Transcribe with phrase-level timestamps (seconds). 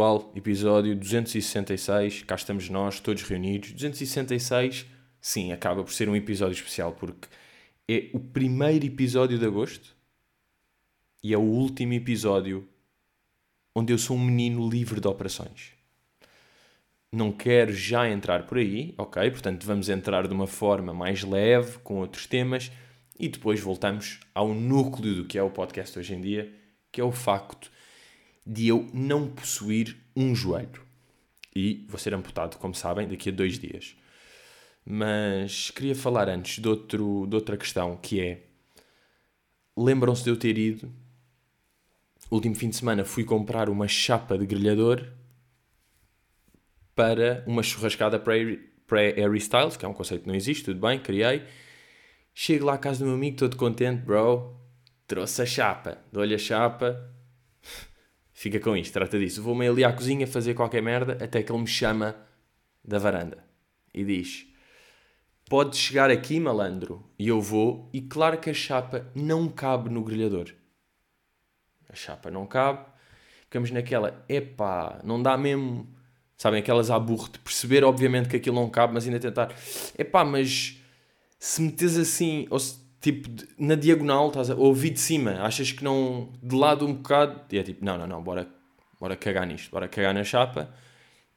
[0.00, 0.32] Pessoal.
[0.34, 2.22] Episódio 266.
[2.22, 3.70] Cá estamos nós, todos reunidos.
[3.72, 4.86] 266,
[5.20, 7.28] sim, acaba por ser um episódio especial porque
[7.86, 9.94] é o primeiro episódio de agosto
[11.22, 12.66] e é o último episódio
[13.74, 15.72] onde eu sou um menino livre de operações.
[17.12, 19.30] Não quero já entrar por aí, ok?
[19.30, 22.72] Portanto, vamos entrar de uma forma mais leve, com outros temas,
[23.18, 26.50] e depois voltamos ao núcleo do que é o podcast hoje em dia,
[26.90, 27.70] que é o facto
[28.46, 30.82] de eu não possuir um joelho.
[31.54, 33.96] E vou ser amputado, como sabem, daqui a dois dias.
[34.84, 38.46] Mas queria falar antes de, outro, de outra questão, que é...
[39.76, 40.92] Lembram-se de eu ter ido...
[42.30, 45.04] Último fim de semana fui comprar uma chapa de grelhador
[46.94, 51.42] para uma churrascada pré-Harry Styles, que é um conceito que não existe, tudo bem, criei.
[52.32, 54.54] Chego lá à casa do meu amigo, todo contente, bro,
[55.08, 57.12] trouxe a chapa, dou-lhe a chapa,
[58.40, 59.42] fica com isto, trata disso.
[59.42, 62.16] Vou-me ali à cozinha fazer qualquer merda, até que ele me chama
[62.82, 63.44] da varanda
[63.92, 64.46] e diz:
[65.48, 67.04] Pode chegar aqui, malandro.
[67.18, 70.54] E eu vou, e claro que a chapa não cabe no grelhador.
[71.90, 72.86] A chapa não cabe.
[73.42, 75.94] Ficamos naquela, epá, não dá mesmo.
[76.38, 79.54] Sabem, aquelas à burro de perceber, obviamente, que aquilo não cabe, mas ainda tentar,
[79.98, 80.80] epá, mas
[81.38, 85.82] se metes assim, ou se, tipo, na diagonal, estás a ouvir de cima, achas que
[85.82, 88.48] não, de lado um bocado, e é tipo, não, não, não, bora,
[89.00, 90.72] bora cagar nisto, bora cagar na chapa.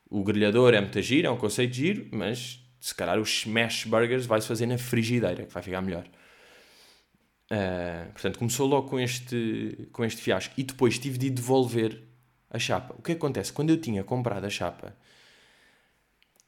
[0.10, 4.26] O grelhador é muito giro, é um conceito giro, mas se calhar os smash burgers
[4.26, 6.06] vai-se fazer na frigideira, que vai ficar melhor.
[7.50, 10.54] Uh, portanto, começou logo com este, com este fiasco.
[10.58, 12.04] E depois tive de devolver
[12.50, 12.94] a chapa.
[12.98, 13.54] O que acontece?
[13.54, 14.96] Quando eu tinha comprado a chapa,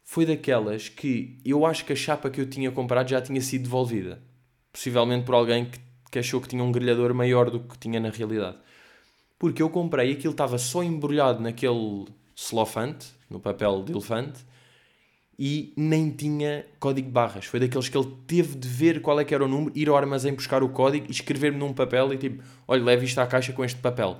[0.04, 3.64] foi daquelas que eu acho que a chapa que eu tinha comprado já tinha sido
[3.64, 4.22] devolvida.
[4.76, 5.80] Possivelmente por alguém que,
[6.12, 8.58] que achou que tinha um grelhador maior do que tinha na realidade.
[9.40, 14.46] Porque eu comprei aquilo estava só embrulhado naquele celofante, no papel de elefante,
[15.40, 17.46] e nem tinha código de barras.
[17.46, 19.96] Foi daqueles que ele teve de ver qual é que era o número, ir ao
[19.96, 23.54] armazém buscar o código e escrever-me num papel e tipo, olha, leve isto à caixa
[23.54, 24.20] com este papel.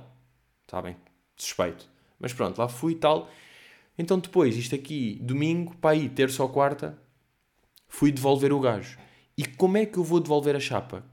[0.70, 0.96] Sabem?
[1.36, 1.86] Suspeito.
[2.18, 3.28] Mas pronto, lá fui e tal.
[3.98, 6.98] Então depois, isto aqui, domingo, para aí, terça ou quarta,
[7.86, 9.04] fui devolver o gajo.
[9.36, 11.04] E como é que eu vou devolver a chapa?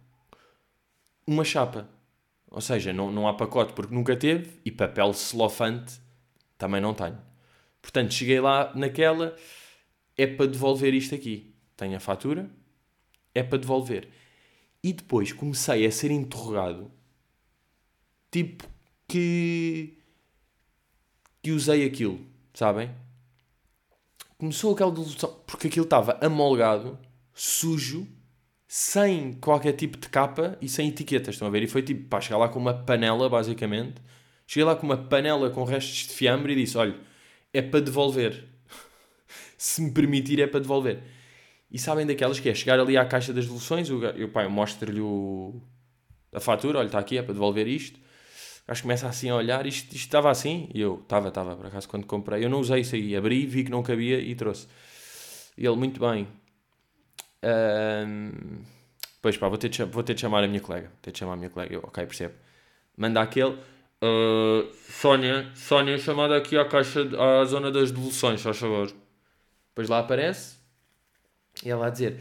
[1.28, 1.90] Uma chapa.
[2.50, 6.00] Ou seja, não, não há pacote porque nunca teve e papel celofante
[6.58, 7.18] também não tenho.
[7.82, 9.36] Portanto, cheguei lá naquela
[10.18, 11.54] é para devolver isto aqui.
[11.76, 12.50] Tenho a fatura,
[13.34, 14.08] é para devolver.
[14.82, 16.92] E depois comecei a ser interrogado,
[18.32, 18.68] tipo
[19.08, 19.98] que
[21.42, 22.90] que usei aquilo, sabem?
[24.38, 26.98] Começou aquela delusão, porque aquilo estava amolgado,
[27.34, 28.08] sujo,
[28.76, 31.62] sem qualquer tipo de capa e sem etiquetas, estão a ver?
[31.62, 34.02] E foi tipo, pá, chegar lá com uma panela, basicamente.
[34.48, 36.96] Cheguei lá com uma panela com restos de fiambre e disse: olha,
[37.54, 38.46] é para devolver
[39.60, 41.04] se me permitir, é para devolver.
[41.70, 45.02] E sabem daquelas que é chegar ali à caixa das devoluções, eu, pá, eu mostro-lhe
[46.34, 47.98] a fatura, olha, está aqui, é para devolver isto.
[48.64, 51.68] O gajo começa assim a olhar, isto, isto estava assim, e eu, estava, estava, por
[51.68, 52.44] acaso, quando comprei.
[52.44, 54.68] Eu não usei isso aí, abri, vi que não cabia e trouxe.
[55.56, 56.28] E ele, muito bem.
[57.44, 58.32] Um,
[59.22, 60.88] pois pá, vou ter, de, vou ter de chamar a minha colega.
[60.88, 61.74] Vou ter de chamar a minha colega.
[61.76, 62.34] Eu, ok, percebo.
[62.98, 63.58] Manda aquele.
[64.02, 68.92] Uh, Sónia, Sónia, chamada aqui à caixa, à zona das devoluções, faz favor.
[69.70, 70.58] Depois lá aparece
[71.64, 72.20] e ela a dizer: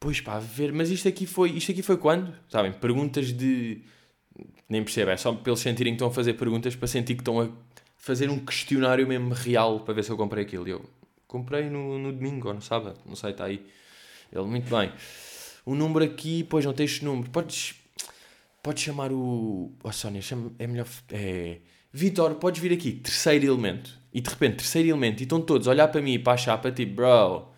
[0.00, 2.34] Pois pá, ver, mas isto aqui foi, isto aqui foi quando?
[2.48, 2.72] Sabem?
[2.72, 3.82] Perguntas de.
[4.68, 7.40] Nem percebo, é só eles sentirem que estão a fazer perguntas para sentir que estão
[7.40, 7.48] a
[7.96, 10.66] fazer um questionário mesmo real para ver se eu comprei aquilo.
[10.66, 10.84] E eu
[11.28, 13.64] comprei no, no domingo ou no sábado, não sei, está aí.
[14.32, 14.92] Ele, muito bem.
[15.64, 17.30] O número aqui, pois não tens número.
[17.30, 17.74] Podes,
[18.62, 19.72] podes chamar o.
[19.82, 20.86] Oh, Sónia, chama, é melhor.
[21.10, 21.58] É.
[21.92, 24.00] Vitor, podes vir aqui, terceiro elemento.
[24.12, 26.36] E de repente, terceiro elemento, e estão todos a olhar para mim e para a
[26.36, 27.52] chapa, tipo, bro,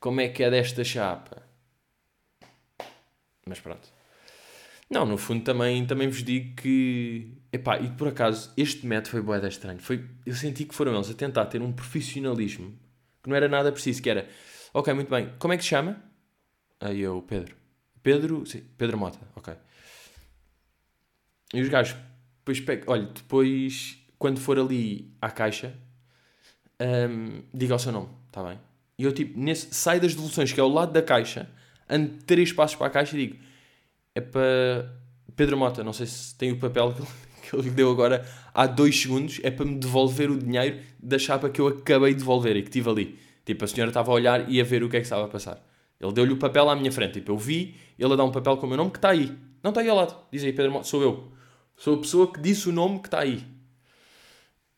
[0.00, 1.42] como é que é desta chapa?
[3.46, 3.88] Mas pronto.
[4.90, 7.32] Não, no fundo também, também vos digo que.
[7.52, 9.78] Epá, e por acaso, este método foi boeda estranho.
[9.78, 12.78] Foi, eu senti que foram eles a tentar ter um profissionalismo
[13.22, 14.28] que não era nada preciso, que era,
[14.72, 16.02] ok, muito bem, como é que se chama?
[16.80, 17.56] Aí eu, Pedro.
[18.02, 19.54] Pedro, sim, Pedro Mota, ok.
[21.54, 21.96] E os gajos,
[22.44, 25.74] depois, olha, depois quando for ali à caixa,
[26.80, 28.58] um, diga o seu nome, está bem?
[28.96, 31.50] E eu, tipo, nesse, sai das devoluções, que é ao lado da caixa,
[31.88, 33.42] ando três passos para a caixa e digo:
[34.14, 34.96] é para
[35.34, 36.94] Pedro Mota, não sei se tem o papel
[37.42, 38.24] que ele, deu agora
[38.54, 42.20] há dois segundos, é para me devolver o dinheiro da chapa que eu acabei de
[42.20, 43.18] devolver e que tive ali.
[43.44, 45.28] Tipo, a senhora estava a olhar e a ver o que é que estava a
[45.28, 45.62] passar.
[46.00, 47.14] Ele deu-lhe o papel à minha frente.
[47.14, 49.36] Tipo, eu vi ele a dar um papel com o meu nome que está aí.
[49.62, 50.16] Não está aí ao lado.
[50.30, 51.32] Diz aí, Pedro Mota, sou eu.
[51.76, 53.44] Sou a pessoa que disse o nome que está aí.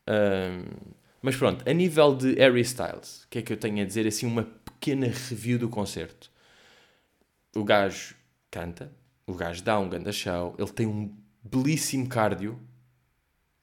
[0.07, 3.85] Um, mas pronto, a nível de Harry Styles, o que é que eu tenho a
[3.85, 4.05] dizer?
[4.05, 6.29] Assim, uma pequena review do concerto.
[7.55, 8.15] O gajo
[8.51, 8.91] canta,
[9.25, 11.11] o gajo dá um ganda show, ele tem um
[11.43, 12.59] belíssimo cardio.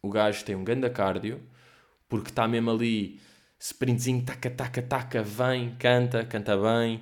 [0.03, 1.41] O gajo tem um ganda cardio,
[2.09, 3.21] porque está mesmo ali,
[3.63, 7.01] sprintzinho, taca, taca, taca, vem, canta, canta bem.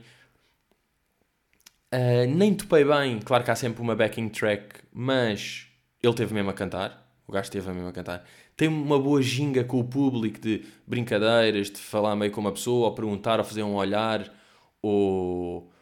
[1.92, 5.66] Uh, nem topei bem, claro que há sempre uma backing track, mas
[6.02, 7.10] ele teve mesmo a cantar.
[7.26, 8.24] O gajo teve mesmo a cantar.
[8.56, 12.88] Tem uma boa ginga com o público de brincadeiras, de falar meio com uma pessoa,
[12.88, 14.30] ou perguntar, ou fazer um olhar,
[14.82, 15.72] ou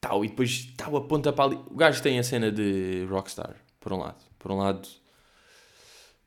[0.00, 0.24] tal.
[0.24, 1.60] E depois tal, aponta para ali.
[1.70, 4.22] O gajo tem a cena de rockstar, por um lado.
[4.38, 4.88] Por um lado.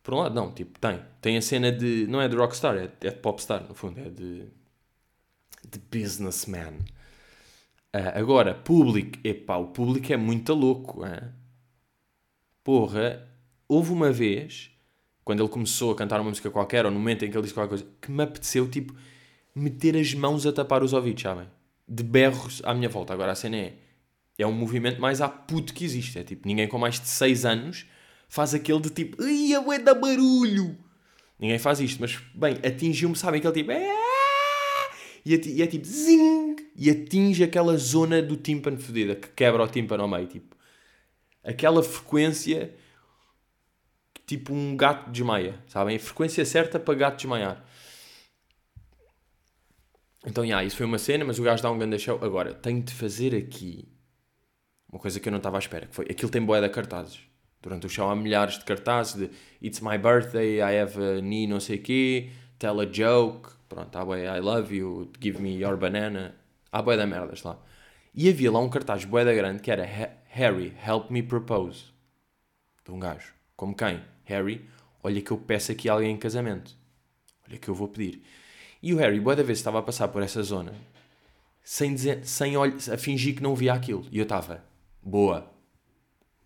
[0.08, 1.02] Por um lado, não, tipo, tem.
[1.20, 2.08] Tem a cena de.
[2.08, 4.00] Não é de rockstar, é, é de popstar, no fundo.
[4.00, 4.46] É de.
[5.70, 6.78] de businessman.
[7.94, 9.20] Uh, agora, público.
[9.22, 11.06] Epá, o público é muito louco.
[11.06, 11.30] Hein?
[12.64, 13.28] Porra,
[13.68, 14.72] houve uma vez,
[15.26, 17.54] quando ele começou a cantar uma música qualquer, ou no momento em que ele disse
[17.54, 18.96] qualquer coisa, que me apeteceu, tipo,
[19.54, 21.50] meter as mãos a tapar os ouvidos, sabem?
[21.86, 23.12] De berros à minha volta.
[23.12, 23.74] Agora a cena é.
[24.38, 26.18] É um movimento mais puto que existe.
[26.18, 27.86] É tipo, ninguém com mais de 6 anos
[28.28, 30.78] faz aquele de tipo, ai, a ué da barulho.
[31.40, 33.40] Ninguém faz isto, mas bem, atingiu-me, sabem?
[33.40, 33.96] Aquele tipo, é...
[35.26, 39.68] e, é, é tipo, zing, e atinge aquela zona do tímpano fodida que quebra o
[39.68, 40.28] tímpano ao meio.
[40.28, 40.56] Tipo,
[41.44, 42.74] aquela frequência
[44.28, 45.96] tipo um gato desmaia, sabem?
[45.96, 47.66] A frequência certa para gato desmaiar.
[50.26, 52.20] Então, yeah, isso foi uma cena, mas o gajo dá um grande show.
[52.22, 53.88] Agora, tenho de fazer aqui
[54.92, 57.22] uma coisa que eu não estava à espera, que foi, aquilo tem boé de cartazes.
[57.62, 59.30] Durante o show há milhares de cartazes de
[59.62, 64.06] It's my birthday, I have a knee não sei quê, tell a joke, pronto, há
[64.06, 66.36] boé I love you, give me your banana,
[66.72, 67.58] há boé da merdas lá.
[68.14, 69.86] E havia lá um cartaz boé da grande que era
[70.30, 71.86] Harry, help me propose.
[72.86, 73.34] De um gajo.
[73.56, 74.02] Como quem?
[74.26, 74.66] Harry,
[75.04, 76.76] olha que eu peço aqui alguém em casamento.
[77.48, 78.22] Olha que eu vou pedir.
[78.82, 80.74] E o Harry, boa da vez, estava a passar por essa zona
[81.68, 84.08] sem, dizer, sem olh a fingir que não via aquilo.
[84.10, 84.64] E eu estava,
[85.04, 85.52] boa,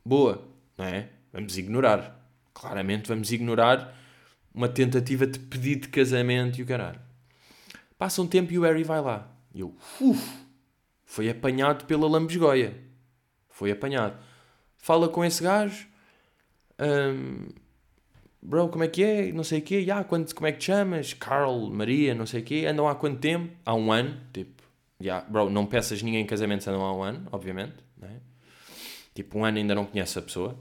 [0.04, 0.51] boa,
[0.82, 1.10] não é?
[1.32, 2.20] Vamos ignorar.
[2.54, 3.96] Claramente vamos ignorar
[4.54, 7.00] uma tentativa de pedido de casamento e o caralho.
[7.98, 9.32] Passa um tempo e o Harry vai lá.
[9.54, 10.40] E eu, uff,
[11.06, 12.76] foi apanhado pela lambesgoia.
[13.50, 14.18] Foi apanhado.
[14.78, 15.88] Fala com esse gajo.
[16.80, 17.50] Um,
[18.42, 19.32] bro, como é que é?
[19.32, 19.76] Não sei o quê.
[19.76, 21.14] Yeah, quando, como é que te chamas?
[21.14, 22.66] Carl, Maria, não sei o quê.
[22.68, 23.56] Andam há quanto tempo?
[23.64, 24.20] Há um ano.
[24.34, 24.64] Tipo,
[25.00, 27.76] yeah, bro, não peças ninguém em casamento se andam há um ano, obviamente.
[27.98, 28.20] Né?
[29.14, 30.58] Tipo, um ano ainda não conheces a pessoa.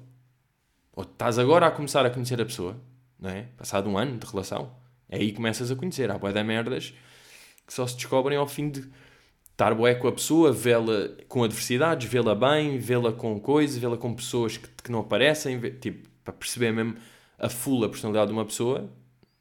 [1.00, 2.76] Ou estás agora a começar a conhecer a pessoa.
[3.18, 3.46] Não é?
[3.56, 4.70] Passado um ano de relação.
[5.08, 6.10] É aí começas a conhecer.
[6.10, 6.92] Há boé de merdas
[7.66, 8.86] que só se descobrem ao fim de
[9.50, 14.12] estar boé com a pessoa, vê-la com adversidades, vê-la bem, vê-la com coisas, vê-la com
[14.12, 15.58] pessoas que, que não aparecem.
[15.80, 16.96] Tipo, para perceber mesmo
[17.38, 18.92] a full a personalidade de uma pessoa,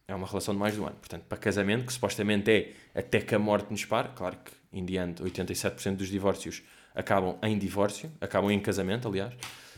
[0.08, 0.96] é uma relação de mais de um ano.
[0.96, 4.86] Portanto, para casamento, que supostamente é até que a morte nos pare, claro que em
[4.86, 6.64] diante 87% dos divórcios
[6.96, 9.34] acabam em divórcio, acabam em casamento, aliás.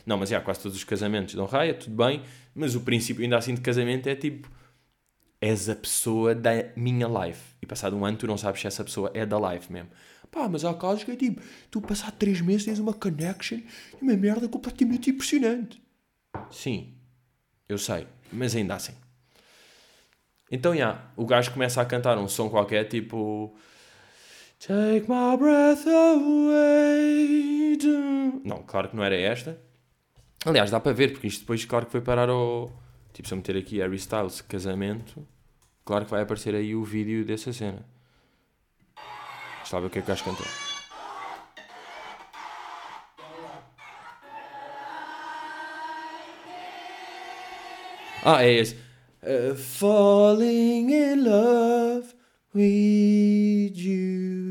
[0.06, 3.38] Não, mas já, quase todos os casamentos dão raia, tudo bem, mas o princípio ainda
[3.38, 4.50] assim de casamento é tipo,
[5.39, 7.41] és a pessoa da minha life.
[7.62, 9.89] E passado um ano tu não sabes se essa pessoa é da life mesmo.
[10.29, 14.01] Pá, mas há casos que é tipo, tu passado três meses tens uma connection e
[14.01, 15.81] uma merda completamente impressionante.
[16.50, 16.93] Sim,
[17.67, 18.93] eu sei, mas ainda assim.
[20.50, 23.55] Então, já, yeah, o gajo começa a cantar um som qualquer, tipo...
[24.60, 27.77] Take my breath away.
[28.43, 29.60] Não, claro que não era esta.
[30.45, 32.71] Aliás, dá para ver, porque isto depois, claro que foi parar ao...
[33.13, 35.25] Tipo, se eu meter aqui Harry Styles, casamento,
[35.86, 37.86] claro que vai aparecer aí o vídeo dessa cena.
[39.71, 40.45] Ver o que é que o gajo cantou.
[48.24, 48.75] Ah, é esse.
[49.24, 52.13] Uh, falling in love
[52.53, 54.50] with you.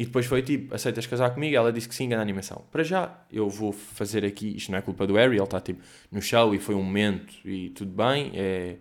[0.00, 1.54] E depois foi tipo, aceitas casar comigo?
[1.54, 2.64] Ela disse que sim, na animação.
[2.72, 5.82] Para já, eu vou fazer aqui, isto não é culpa do Harry, ele está tipo
[6.10, 8.32] no show e foi um momento e tudo bem.
[8.32, 8.76] É,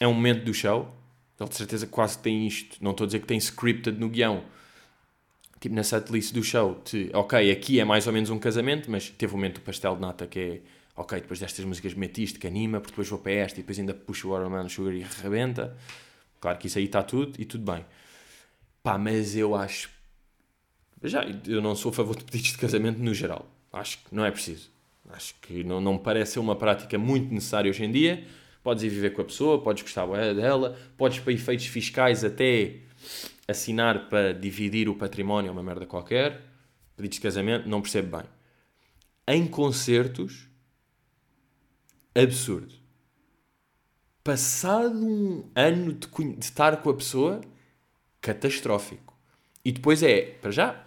[0.00, 0.90] é um momento do show.
[1.38, 2.82] Ele de certeza quase tem isto.
[2.82, 4.42] Não estou a dizer que tem scripted no guião.
[5.60, 6.82] Tipo na setlist do show.
[6.90, 9.96] De, ok, aqui é mais ou menos um casamento, mas teve o momento do pastel
[9.96, 10.60] de nata que é
[10.96, 13.78] ok, depois destas músicas meti isto que anima, porque depois vou para esta e depois
[13.78, 15.76] ainda puxo o Watermelon Sugar e rebenta.
[16.40, 17.84] Claro que isso aí está tudo e tudo bem.
[18.82, 19.90] Pá, mas eu acho.
[21.02, 23.48] Já, eu não sou a favor de pedidos de casamento no geral.
[23.72, 24.70] Acho que não é preciso.
[25.10, 28.26] Acho que não, não me parece ser uma prática muito necessária hoje em dia.
[28.62, 32.80] Podes ir viver com a pessoa, podes gostar dela, podes para efeitos fiscais até
[33.46, 36.42] assinar para dividir o património, uma merda qualquer.
[36.96, 38.26] Pedidos de casamento, não percebo bem.
[39.26, 40.48] Em concertos,
[42.14, 42.74] absurdo.
[44.24, 47.40] passado um ano de, de estar com a pessoa,
[48.20, 49.16] catastrófico.
[49.64, 50.84] E depois é, para já,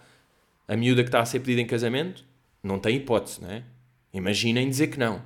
[0.66, 2.24] a miúda que está a ser pedida em casamento
[2.62, 3.62] não tem hipótese, não é?
[4.12, 5.22] Imaginem dizer que não.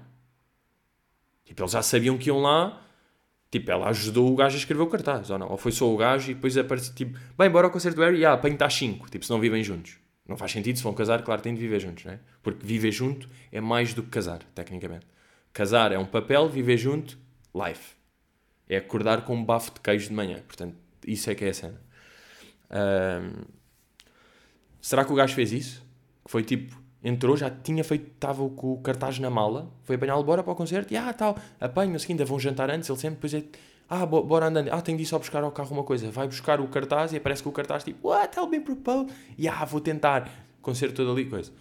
[1.45, 2.83] Tipo, eles já sabiam que iam lá.
[3.51, 5.49] Tipo, ela ajudou o gajo a escrever o cartaz, ou não?
[5.51, 8.25] Ou foi só o gajo e depois aparece tipo, bem, bora ao concerto do Harry,
[8.25, 9.09] ah, apanho está 5.
[9.09, 9.97] Tipo, se não vivem juntos.
[10.27, 12.21] Não faz sentido, se vão casar, claro, têm de viver juntos, não é?
[12.43, 15.07] Porque viver junto é mais do que casar, tecnicamente.
[15.53, 17.17] Casar é um papel, viver junto,
[17.55, 17.95] life.
[18.69, 20.43] É acordar com um bafo de queijo de manhã.
[20.47, 21.81] Portanto, isso é que é a cena.
[22.71, 23.45] Um,
[24.81, 25.87] será que o gajo fez isso?
[26.27, 30.43] Foi tipo, entrou, já tinha feito, estava com o cartaz na mala, foi apanhá-lo, bora
[30.43, 33.35] para o concerto, e ah, tal, apanho, assim, ainda vão jantar antes, ele sempre, depois
[33.35, 33.45] é,
[33.89, 36.61] ah, bora andando, ah, tenho de ir só buscar ao carro uma coisa, vai buscar
[36.61, 39.81] o cartaz e aparece que o cartaz, tipo, what, tell me proposed, e ah, vou
[39.81, 40.29] tentar,
[40.61, 41.53] concerto todo ali, coisa.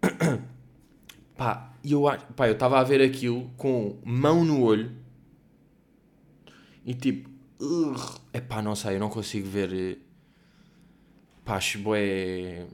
[1.36, 2.04] pá, eu,
[2.34, 4.92] pá, eu estava a ver aquilo com mão no olho,
[6.86, 7.28] e tipo,
[8.32, 9.98] é pá, não sei, eu não consigo ver, eh,
[11.50, 12.66] pá, acho bué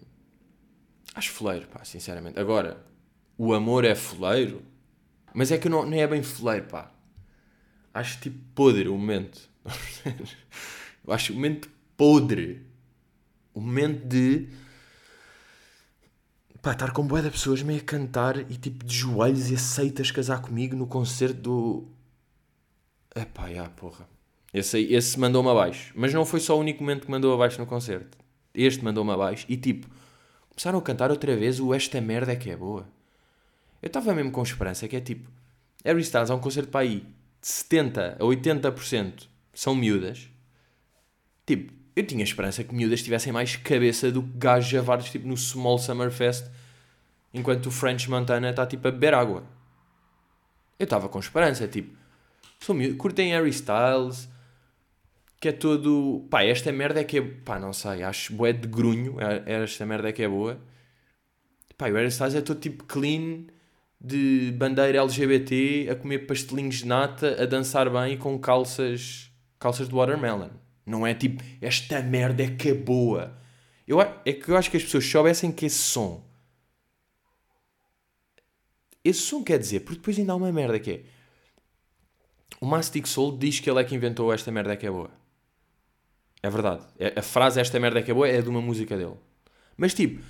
[1.15, 2.39] Acho foleiro, pá, sinceramente.
[2.39, 2.85] Agora,
[3.39, 4.63] o amor é foleiro,
[5.33, 6.93] mas é que não, não é bem foleiro, pá.
[7.95, 9.49] Acho tipo podre o momento.
[11.07, 12.67] Eu acho o momento podre.
[13.55, 14.47] O momento de.
[16.61, 20.11] Pá, estar com boé de pessoas meio a cantar e tipo de joelhos e aceitas
[20.11, 21.89] casar comigo no concerto do.
[23.15, 24.07] Epá, já, porra.
[24.53, 25.95] Esse, esse mandou-me abaixo.
[25.97, 28.26] Mas não foi só o único momento que mandou abaixo no concerto.
[28.57, 29.89] Este mandou-me abaixo e tipo
[30.51, 32.89] começaram a cantar outra vez o Esta Merda é que é boa.
[33.83, 35.31] Eu estava mesmo com esperança, que é tipo,
[35.85, 37.01] Harry Styles há um concerto para aí
[37.41, 40.29] de 70% a 80% são miúdas.
[41.45, 45.37] Tipo, eu tinha esperança que miúdas tivessem mais cabeça do que gajos javados tipo no
[45.37, 46.47] Small Summer Fest
[47.33, 49.45] enquanto o French Montana está tipo a beber água.
[50.79, 51.97] Eu estava com esperança, tipo,
[52.61, 54.29] são miúdas, curtem Harry Styles,
[55.47, 56.27] que é todo.
[56.29, 57.23] Pá, esta merda é que é.
[57.23, 59.21] Pá, não sei, acho boé de grunho.
[59.21, 60.61] É, é esta merda é que é boa.
[61.79, 63.45] Pá, o Harry Styles é todo tipo clean,
[64.01, 69.31] de bandeira LGBT, a comer pastelinhos de nata, a dançar bem com calças.
[69.59, 70.51] calças de watermelon.
[70.85, 73.37] Não é tipo, esta merda é que é boa.
[73.87, 76.25] Eu, é que eu acho que as pessoas soubessem que esse som.
[79.05, 81.05] Esse som quer dizer, porque depois ainda há uma merda que é.
[82.61, 85.26] O Mastic Soul diz que ele é que inventou esta merda é que é boa.
[86.47, 86.85] É verdade.
[86.97, 89.17] É, a frase esta merda que é boa é de uma música dele.
[89.77, 90.23] Mas tipo.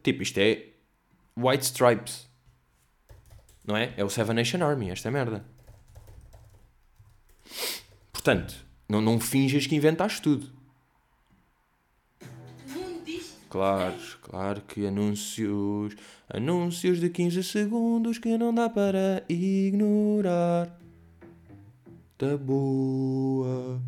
[0.00, 0.66] Tipo, isto é
[1.36, 2.28] White Stripes.
[3.66, 3.92] Não é?
[3.96, 5.44] É o Seven Nation Army, esta merda.
[8.12, 8.54] Portanto,
[8.88, 10.46] não, não finjas que inventaste tudo.
[13.50, 15.96] Claro, claro que anúncios,
[16.32, 20.78] anúncios de 15 segundos que não dá para ignorar
[22.20, 23.80] esta boa.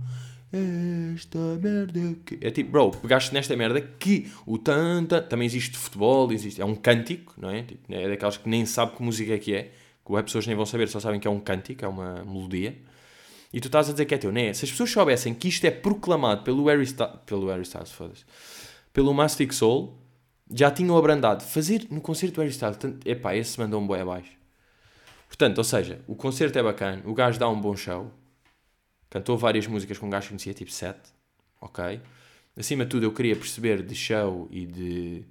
[1.16, 2.38] Esta merda que.
[2.40, 5.20] É tipo, bro, pegaste nesta merda que o tanta.
[5.20, 6.62] Também existe futebol, existe.
[6.62, 7.64] É um cântico, não é?
[7.64, 9.72] Tipo, é daquelas que nem sabe que música é que é.
[10.06, 12.76] Que as pessoas nem vão saber, só sabem que é um cântico, é uma melodia.
[13.52, 14.52] E tu estás a dizer que é teu, não é?
[14.54, 17.18] Se as pessoas soubessem que isto é proclamado pelo Harry Styles.
[17.26, 18.24] Pelo Harry Styles, foda-se.
[18.92, 19.98] Pelo Mastic Soul,
[20.52, 21.42] já tinham abrandado.
[21.42, 22.78] Fazer no concerto do Harry Styles.
[23.04, 24.30] Epá, esse mandou um boi abaixo.
[25.26, 28.10] Portanto, ou seja, o concerto é bacana, o gajo dá um bom show
[29.10, 30.98] Cantou várias músicas com um gajo que conhecia, tipo 7.
[31.60, 32.00] Ok?
[32.56, 35.24] Acima de tudo, eu queria perceber de show e de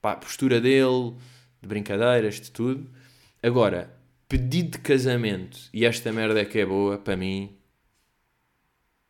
[0.00, 1.14] pá, postura dele,
[1.60, 2.90] de brincadeiras, de tudo.
[3.42, 3.94] Agora,
[4.28, 7.56] pedido de casamento e esta merda é que é boa, para mim,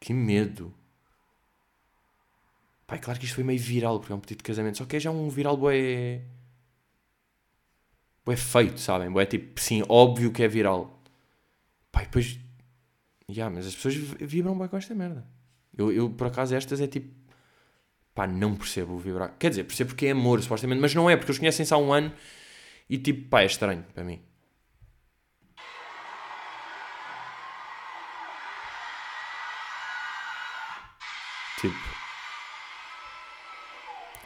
[0.00, 0.74] que medo.
[2.86, 4.84] Pá, é claro que isto foi meio viral, porque é um pedido de casamento, só
[4.86, 6.22] que é já um viral bué...
[8.24, 9.10] bué feito, sabem?
[9.10, 11.00] Bué tipo, sim, óbvio que é viral.
[11.92, 12.38] Pá, e depois
[13.32, 15.26] Yeah, mas as pessoas vibram bem com esta merda.
[15.76, 17.14] Eu, eu, por acaso, estas é tipo.
[18.14, 19.36] Pá, não percebo vibrar.
[19.38, 21.92] Quer dizer, percebo porque é amor, supostamente, mas não é, porque eles conhecem-se há um
[21.92, 22.12] ano
[22.88, 24.20] e tipo, pá, é estranho para mim.
[31.60, 31.76] Tipo.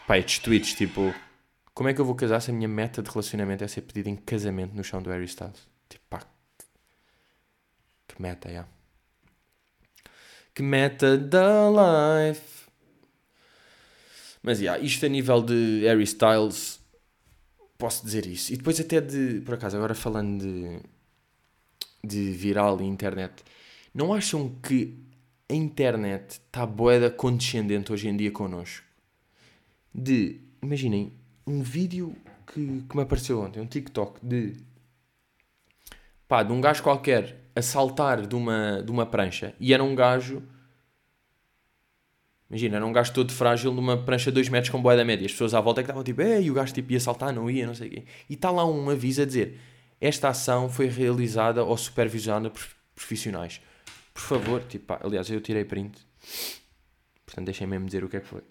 [0.07, 1.15] Pá, estes tweets, tipo.
[1.75, 4.09] Como é que eu vou casar se a minha meta de relacionamento é ser pedido
[4.09, 5.69] em casamento no chão do Harry Styles?
[5.89, 6.21] Tipo, pá.
[8.09, 8.53] Que meta, é.
[8.53, 8.74] Yeah
[10.55, 12.65] que meta da life.
[14.43, 16.79] Mas, yeah, isto a nível de Harry Styles,
[17.79, 18.53] posso dizer isso.
[18.53, 20.81] E depois até de, por acaso, agora falando de,
[22.07, 23.43] de viral e internet,
[23.93, 24.99] não acham que
[25.49, 28.85] a internet está boeda condescendente hoje em dia connosco?
[29.95, 31.13] De, imaginem,
[31.47, 32.15] um vídeo
[32.47, 34.55] que, que me apareceu ontem, um TikTok de
[36.29, 39.95] pá, de um gajo qualquer a saltar de uma, de uma prancha e era um
[39.95, 40.43] gajo.
[42.51, 45.25] Imagina, era um gajo todo frágil numa prancha de 2 metros com boia da média.
[45.25, 47.51] As pessoas à volta é que estavam tipo, ei, o gajo tipo, ia saltar, não
[47.51, 48.05] ia, não sei o quê.
[48.29, 49.59] E está lá um aviso a dizer:
[50.01, 52.63] esta ação foi realizada ou supervisionada por
[52.95, 53.61] profissionais.
[54.13, 55.99] Por favor, tipo, pá, aliás, eu tirei print.
[57.27, 58.43] Portanto, deixem mesmo dizer o que é que foi.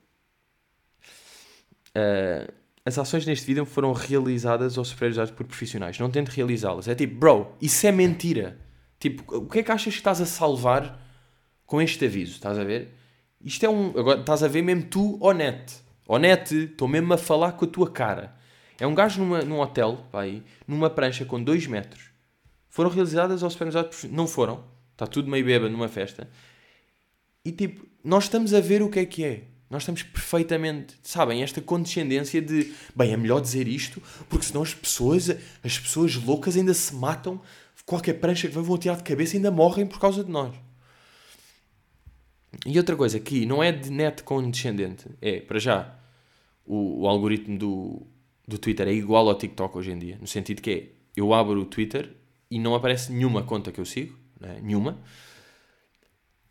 [1.95, 2.51] Uh,
[2.85, 5.97] as ações neste vídeo foram realizadas ou supervisionadas por profissionais.
[5.99, 6.87] Não tente realizá-las.
[6.87, 8.59] É tipo, bro, isso é mentira.
[9.03, 10.97] Tipo, o que é que achas que estás a salvar
[11.65, 12.35] com este aviso?
[12.35, 12.95] Estás a ver?
[13.43, 13.89] Isto é um.
[13.99, 15.73] Agora estás a ver mesmo tu, honete.
[16.07, 18.33] Honete, estou mesmo a falar com a tua cara.
[18.79, 22.11] É um gajo numa, num hotel, vai, numa prancha com 2 metros.
[22.69, 24.09] Foram realizadas supervisionadas por.
[24.09, 24.63] Não foram.
[24.93, 26.29] Está tudo meio bêbado numa festa.
[27.43, 29.43] E tipo, nós estamos a ver o que é que é.
[29.69, 34.73] Nós estamos perfeitamente, sabem, esta condescendência de, bem, é melhor dizer isto, porque senão as
[34.73, 35.31] pessoas,
[35.63, 37.41] as pessoas loucas ainda se matam,
[37.85, 40.55] qualquer prancha que vão tirar de cabeça ainda morrem por causa de nós.
[42.65, 45.97] E outra coisa que não é de net condescendente, é, para já,
[46.65, 48.07] o, o algoritmo do,
[48.47, 51.61] do Twitter é igual ao TikTok hoje em dia, no sentido que é, eu abro
[51.61, 52.15] o Twitter
[52.49, 54.59] e não aparece nenhuma conta que eu sigo, né?
[54.61, 55.01] nenhuma,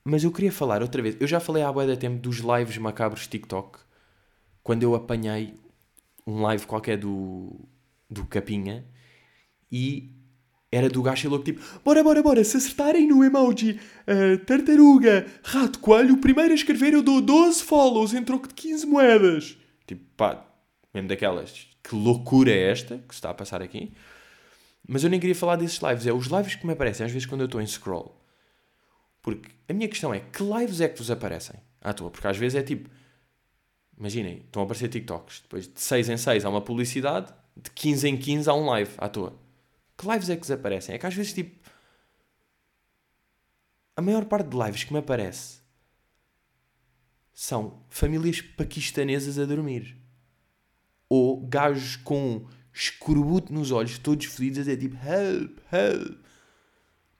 [0.05, 1.17] mas eu queria falar outra vez.
[1.21, 3.79] Eu já falei há boa da tempo dos lives macabros TikTok.
[4.63, 5.55] Quando eu apanhei
[6.27, 7.61] um live qualquer do,
[8.11, 8.85] do Capinha
[9.71, 10.11] e
[10.73, 15.79] era do gajo louco tipo bora, bora, bora, se acertarem no emoji uh, tartaruga, rato,
[15.79, 19.59] coelho, o primeiro a escrever eu dou 12 follows em troco de 15 moedas.
[19.87, 20.43] Tipo, pá,
[20.93, 21.69] mesmo daquelas.
[21.83, 23.93] Que loucura é esta que se está a passar aqui?
[24.89, 26.07] Mas eu nem queria falar desses lives.
[26.07, 28.19] É os lives que me aparecem às vezes quando eu estou em scroll.
[29.21, 32.11] Porque a minha questão é, que lives é que vos aparecem à toa?
[32.11, 32.89] Porque às vezes é tipo,
[33.97, 38.09] imaginem, estão a aparecer TikToks, depois de 6 em 6 há uma publicidade, de 15
[38.09, 39.39] em 15 há um live à toa.
[39.97, 40.95] Que lives é que vos aparecem?
[40.95, 41.69] É que às vezes tipo,
[43.97, 45.61] a maior parte de lives que me aparece
[47.33, 49.97] são famílias paquistanesas a dormir.
[51.09, 56.19] Ou gajos com escorbuto nos olhos, todos fedidos, a dizer tipo, help, help.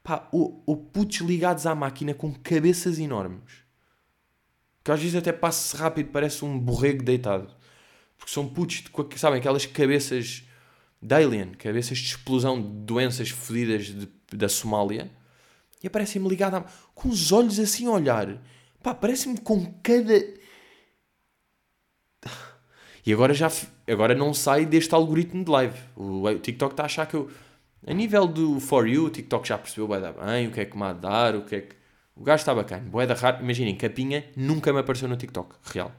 [0.03, 3.63] Pá, ou, ou putos ligados à máquina com cabeças enormes.
[4.83, 7.55] Que às vezes até passa rápido, parece um borrego deitado.
[8.17, 10.43] Porque são putos, de, sabem, aquelas cabeças
[11.03, 15.11] de alien, cabeças de explosão de doenças fodidas de, da Somália.
[15.83, 16.63] E aparecem-me ligado
[16.95, 18.41] com os olhos assim a olhar.
[18.81, 20.13] Pá, parece-me com cada...
[23.05, 23.51] E agora já
[23.85, 25.77] agora não sai deste algoritmo de live.
[25.93, 27.29] O, o TikTok está a achar que eu
[27.85, 30.65] a nível do For You, o TikTok já percebeu vai dar bem, o que é
[30.65, 31.75] que me há de dar, o que é que.
[32.15, 32.87] O gajo está bacana.
[32.89, 33.43] Boé da raro.
[33.43, 35.55] Imaginem, capinha nunca me apareceu no TikTok.
[35.63, 35.91] Real.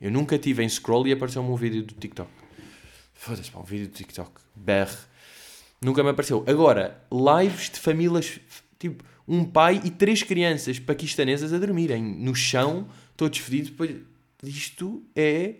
[0.00, 2.28] Eu nunca tive em scroll e apareceu-me um vídeo do TikTok.
[3.16, 4.40] Foda-se, pá, um vídeo do TikTok.
[4.54, 4.94] BR.
[5.80, 6.44] Nunca me apareceu.
[6.46, 8.38] Agora, lives de famílias.
[8.78, 13.72] Tipo, um pai e três crianças paquistanesas a dormirem no chão, todos fedidos.
[14.42, 15.56] Isto é.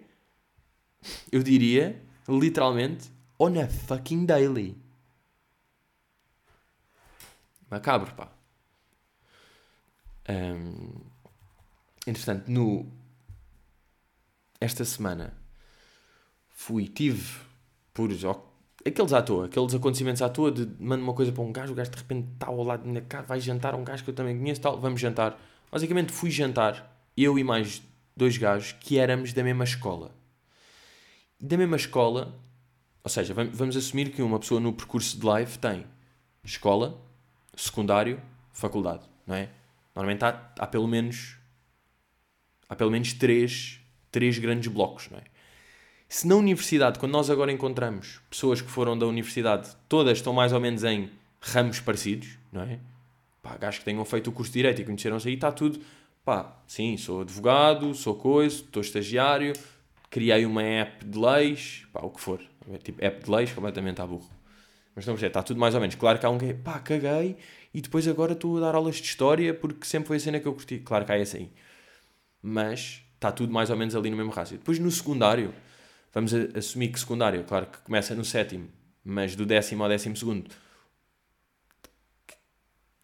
[1.32, 4.76] Eu diria, literalmente, on a fucking daily.
[7.70, 8.30] Macabro, pá.
[10.28, 11.00] Um,
[12.06, 12.90] entretanto, no,
[14.60, 15.36] esta semana
[16.48, 17.45] fui, tive
[17.96, 18.12] por
[18.86, 21.74] aqueles à toa, aqueles acontecimentos à toa de mando uma coisa para um gajo, o
[21.74, 22.84] gajo de repente está ao lado
[23.26, 25.40] vai jantar um gajo que eu também conheço, tal, vamos jantar.
[25.72, 27.82] Basicamente fui jantar, eu e mais
[28.14, 30.14] dois gajos que éramos da mesma escola.
[31.40, 32.38] Da mesma escola,
[33.02, 35.86] ou seja, vamos assumir que uma pessoa no percurso de live tem
[36.44, 37.00] escola,
[37.56, 38.20] secundário,
[38.52, 39.48] faculdade, não é?
[39.94, 41.38] Normalmente há, há pelo menos
[42.68, 43.80] há pelo menos três,
[44.12, 45.35] três grandes blocos, não é?
[46.08, 50.52] Se na universidade, quando nós agora encontramos pessoas que foram da universidade, todas estão mais
[50.52, 52.78] ou menos em ramos parecidos, não é?
[53.42, 55.80] Pá, gajos que tenham feito o curso de Direito e conheceram-se aí, está tudo,
[56.24, 59.52] pá, sim, sou advogado, sou coisa, estou estagiário,
[60.10, 62.40] criei uma app de leis, pá, o que for.
[62.82, 64.28] Tipo, app de leis completamente à burro.
[64.94, 65.94] Mas não percebe, está tudo mais ou menos.
[65.94, 67.36] Claro que há um que é, pá, caguei
[67.74, 70.48] e depois agora estou a dar aulas de história porque sempre foi a cena que
[70.48, 70.78] eu curti.
[70.78, 71.50] Claro que há essa aí.
[72.42, 74.56] Mas está tudo mais ou menos ali no mesmo rácio.
[74.56, 75.52] Depois no secundário,
[76.16, 78.68] vamos assumir que secundário, claro que começa no sétimo,
[79.04, 80.50] mas do décimo ao décimo segundo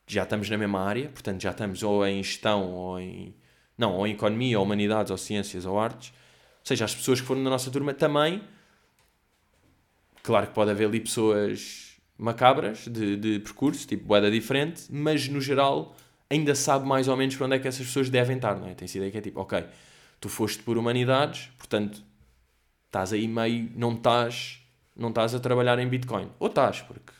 [0.07, 3.35] já estamos na mesma área, portanto já estamos ou em gestão ou em.
[3.79, 6.11] Não, ou em economia, ou humanidades, ou ciências, ou artes.
[6.11, 8.43] Ou seja, as pessoas que foram na nossa turma também
[10.23, 15.41] Claro que pode haver ali pessoas macabras de, de percurso, tipo boeda diferente, mas no
[15.41, 15.97] geral
[16.31, 18.75] ainda sabe mais ou menos para onde é que essas pessoas devem estar, não é?
[18.75, 19.65] Tem-se ideia que é tipo, ok,
[20.21, 22.03] tu foste por humanidades, portanto
[22.93, 24.61] estás aí meio, não estás,
[24.95, 26.29] não estás a trabalhar em Bitcoin.
[26.39, 27.13] Ou estás, porque,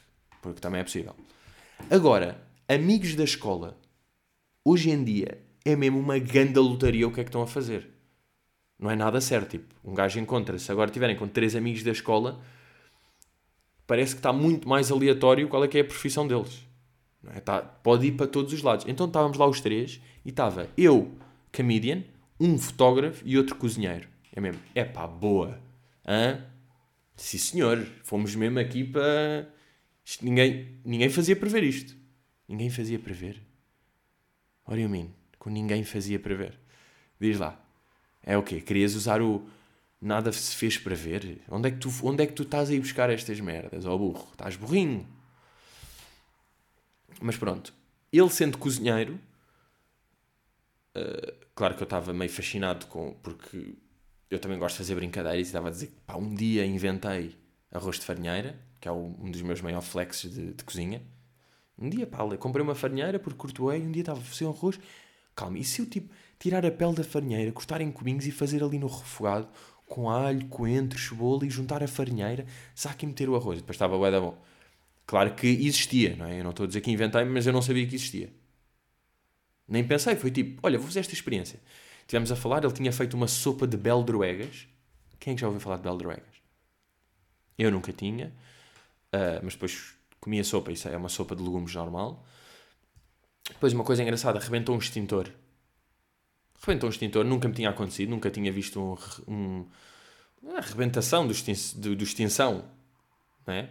[0.43, 1.17] porque também é possível.
[1.91, 3.79] Agora, amigos da escola,
[4.63, 7.89] hoje em dia, é mesmo uma ganda lotaria o que é que estão a fazer.
[8.79, 9.53] Não é nada certo.
[9.53, 10.71] Tipo, um gajo encontra-se.
[10.71, 12.39] Agora tiverem com três amigos da escola,
[13.87, 16.67] parece que está muito mais aleatório qual é que é a profissão deles.
[17.29, 17.41] É?
[17.41, 18.85] Tá, pode ir para todos os lados.
[18.87, 21.13] Então estávamos lá os três e estava eu,
[21.51, 22.03] comedian,
[22.39, 24.12] um fotógrafo e outro cozinheiro.
[24.35, 25.61] É mesmo, é pá, boa.
[26.07, 26.45] Hã?
[27.17, 29.49] Sim senhor, fomos mesmo aqui para...
[30.21, 31.97] Ninguém, ninguém fazia prever isto.
[32.49, 33.41] Ninguém fazia prever.
[34.67, 35.15] What do you mean?
[35.39, 36.59] Com ninguém fazia prever.
[37.21, 37.61] Diz lá.
[38.23, 38.61] É o quê?
[38.61, 39.49] Querias usar o
[40.01, 41.41] nada se fez para ver?
[41.49, 43.85] Onde é que tu, onde é que tu estás a ir buscar estas merdas?
[43.87, 45.07] Ó oh, burro, estás burrinho.
[47.21, 47.73] Mas pronto,
[48.13, 49.15] ele sendo cozinheiro,
[50.97, 53.77] uh, claro que eu estava meio fascinado com, porque
[54.35, 57.37] eu também gosto de fazer brincadeiras e estava a dizer que pá, um dia inventei
[57.71, 61.03] arroz de farinheira, que é um dos meus maiores flexes de, de cozinha.
[61.79, 64.79] Um dia, pá, comprei uma farinheira porque curtoei, um dia estava a fazer um arroz.
[65.35, 68.63] Calma, e se eu tipo tirar a pele da farinheira, cortar em cubinhos e fazer
[68.63, 69.49] ali no refogado
[69.87, 73.59] com alho, coentro, cebola e juntar a farinheira, saque e meter o arroz.
[73.61, 74.39] Depois estava bué da bom.
[75.07, 76.41] Claro que existia, não é?
[76.41, 78.33] Eu não estou a dizer que inventei, mas eu não sabia que existia.
[79.69, 81.61] Nem pensei, foi tipo, olha, vou fazer esta experiência.
[82.07, 84.67] Tivemos a falar, ele tinha feito uma sopa de beldroegas.
[85.19, 86.43] Quem é que já ouviu falar de beldroegas?
[87.59, 88.33] Eu nunca tinha,
[89.15, 92.25] uh, mas depois comia sopa, isso é uma sopa de legumes normal.
[93.49, 95.31] Depois uma coisa engraçada, rebentou um extintor.
[96.61, 98.97] Rebentou um extintor, nunca me tinha acontecido, nunca tinha visto um,
[99.33, 99.67] um
[100.43, 102.65] uma arrebentação do, extin do, do extinção,
[103.47, 103.71] não é?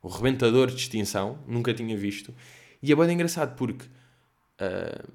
[0.00, 2.34] o rebentador de extinção, nunca tinha visto.
[2.82, 5.12] E é bem engraçado porque uh,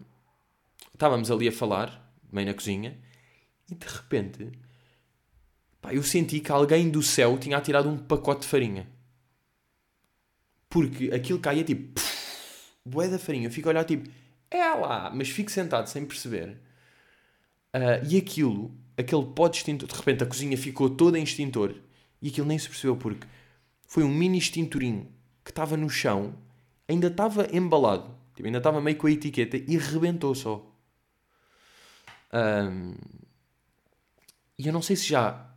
[0.94, 2.98] estávamos ali a falar, meio na cozinha,
[3.70, 4.52] e de repente
[5.82, 8.88] pá, eu senti que alguém do céu tinha atirado um pacote de farinha.
[10.70, 12.00] Porque aquilo caía tipo,
[12.86, 13.48] bué da farinha.
[13.48, 14.10] Eu fico a olhar tipo,
[14.50, 16.58] é lá, mas fico sentado sem perceber.
[17.74, 21.76] Uh, e aquilo, aquele pó de extintor, de repente a cozinha ficou toda em extintor
[22.22, 23.28] e aquilo nem se percebeu porque
[23.86, 25.12] foi um mini extintorinho
[25.44, 26.36] que estava no chão,
[26.88, 30.67] ainda estava embalado, tipo, ainda estava meio com a etiqueta e rebentou só.
[32.34, 32.96] Um,
[34.58, 35.48] e eu não sei se já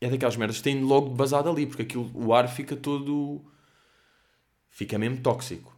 [0.00, 3.44] é daquelas merdas que tem logo basado ali, porque aquilo, o ar fica todo.
[4.68, 5.76] fica mesmo tóxico.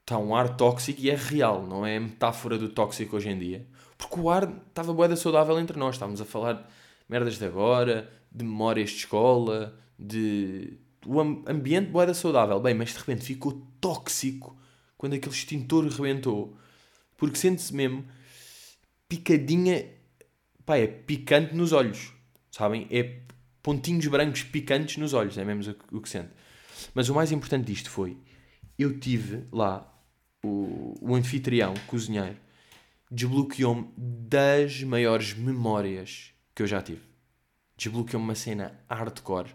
[0.00, 3.66] Está um ar tóxico e é real, não é metáfora do tóxico hoje em dia.
[3.96, 5.94] Porque o ar estava boeda saudável entre nós.
[5.94, 6.68] Estávamos a falar
[7.08, 12.60] merdas de agora, de memórias de escola, de o ambiente boeda saudável.
[12.60, 14.56] Bem, mas de repente ficou tóxico
[14.98, 16.56] quando aquele extintor rebentou.
[17.16, 18.04] Porque sente-se mesmo
[19.12, 19.84] picadinha,
[20.64, 22.14] pá, é picante nos olhos,
[22.50, 22.86] sabem?
[22.90, 23.20] É
[23.62, 26.30] pontinhos brancos picantes nos olhos, é mesmo o que sente.
[26.94, 28.16] Mas o mais importante disto foi,
[28.78, 29.86] eu tive lá,
[30.42, 32.38] o, o anfitrião, o cozinheiro,
[33.10, 37.02] desbloqueou-me das maiores memórias que eu já tive.
[37.76, 39.54] Desbloqueou-me uma cena hardcore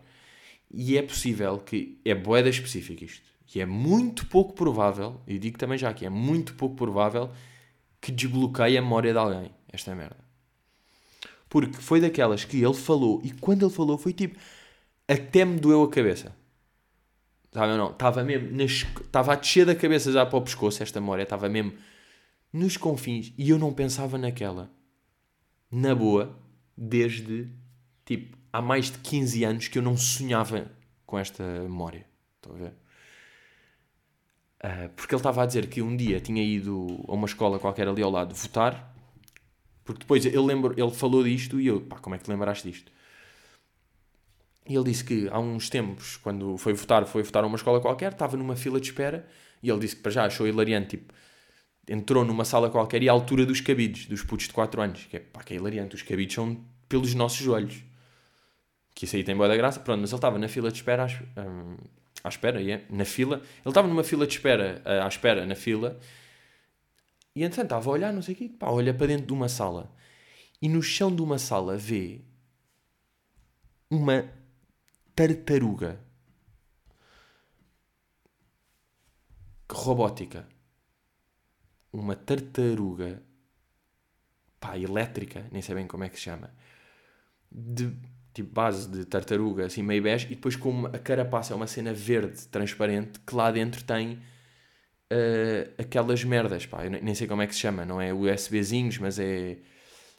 [0.72, 2.00] e é possível que.
[2.06, 3.26] É boeda específica isto.
[3.56, 7.32] E é muito pouco provável, e digo também já que é muito pouco provável
[8.08, 9.52] que desbloqueie a memória de alguém.
[9.68, 10.16] Esta merda.
[11.50, 14.40] Porque foi daquelas que ele falou, e quando ele falou foi tipo.
[15.06, 16.34] Até me doeu a cabeça.
[17.54, 17.92] Não?
[17.92, 18.56] Estava mesmo.
[18.56, 21.24] Nas, estava a descer da cabeça já para o pescoço, esta memória.
[21.24, 21.74] Estava mesmo
[22.52, 23.34] nos confins.
[23.38, 24.72] E eu não pensava naquela.
[25.70, 26.38] Na boa,
[26.78, 27.50] desde
[28.06, 30.72] tipo há mais de 15 anos que eu não sonhava
[31.06, 32.06] com esta memória.
[32.38, 32.74] Estão a ver?
[34.68, 37.88] Uh, porque ele estava a dizer que um dia tinha ido a uma escola qualquer
[37.88, 38.94] ali ao lado votar,
[39.86, 42.70] porque depois ele, lembro, ele falou disto e eu, pá, como é que te lembraste
[42.70, 42.92] disto?
[44.68, 47.80] E ele disse que há uns tempos, quando foi votar, foi votar a uma escola
[47.80, 49.26] qualquer, estava numa fila de espera
[49.64, 51.14] e ele disse que para já achou hilariante, tipo,
[51.88, 55.16] entrou numa sala qualquer e à altura dos cabides, dos putos de 4 anos, que
[55.16, 57.84] é, pá, que é hilariante, os cabides são pelos nossos joelhos
[58.98, 61.06] que isso aí tem boa da graça, pronto, mas ele estava na fila de espera,
[61.06, 61.78] à, um,
[62.24, 65.56] à espera, yeah, na fila, ele estava numa fila de espera, uh, à espera, na
[65.56, 66.00] fila,
[67.36, 69.48] e entretanto estava a olhar, não sei o quê, pá, olha para dentro de uma
[69.48, 69.94] sala,
[70.62, 72.22] e no chão de uma sala vê
[73.90, 74.30] uma
[75.16, 76.00] tartaruga
[79.72, 80.48] robótica,
[81.92, 83.22] uma tartaruga,
[84.60, 86.54] pá, elétrica, nem sei bem como é que se chama,
[87.52, 87.96] de
[88.38, 91.92] tipo base de tartaruga, assim meio bege, e depois com a carapaça é uma cena
[91.92, 94.14] verde, transparente, que lá dentro tem
[95.12, 99.00] uh, aquelas merdas, pá, eu nem sei como é que se chama, não é USBzinhos,
[99.00, 99.58] mas é...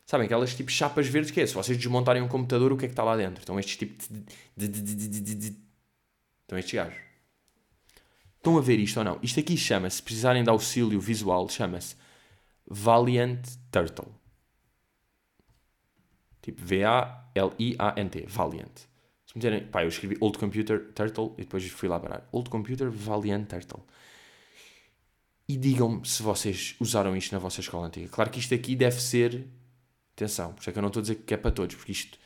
[0.05, 2.89] Sabem, aquelas tipo chapas verdes que é, se vocês desmontarem um computador, o que é
[2.89, 3.41] que está lá dentro?
[3.41, 5.57] Estão estes tipos de...
[6.43, 6.99] Estão estes gajos.
[8.37, 9.19] Estão a ver isto ou não?
[9.23, 11.95] Isto aqui chama-se, se precisarem de auxílio visual, chama-se
[12.67, 14.13] Valiant Turtle.
[16.43, 16.63] Tipo
[17.39, 18.25] V-A-L-I-A-N-T.
[18.27, 18.89] Valiant.
[19.27, 22.29] Se me disserem, pá, eu escrevi Old Computer Turtle e depois fui lá parar.
[22.33, 23.83] Old Computer Valiant Turtle.
[25.49, 28.09] E digam-me se vocês usaram isto na vossa escola antiga.
[28.09, 29.47] Claro que isto aqui deve ser.
[30.15, 31.93] Atenção, por isso é que eu não estou a dizer que é para todos, porque
[31.93, 32.19] isto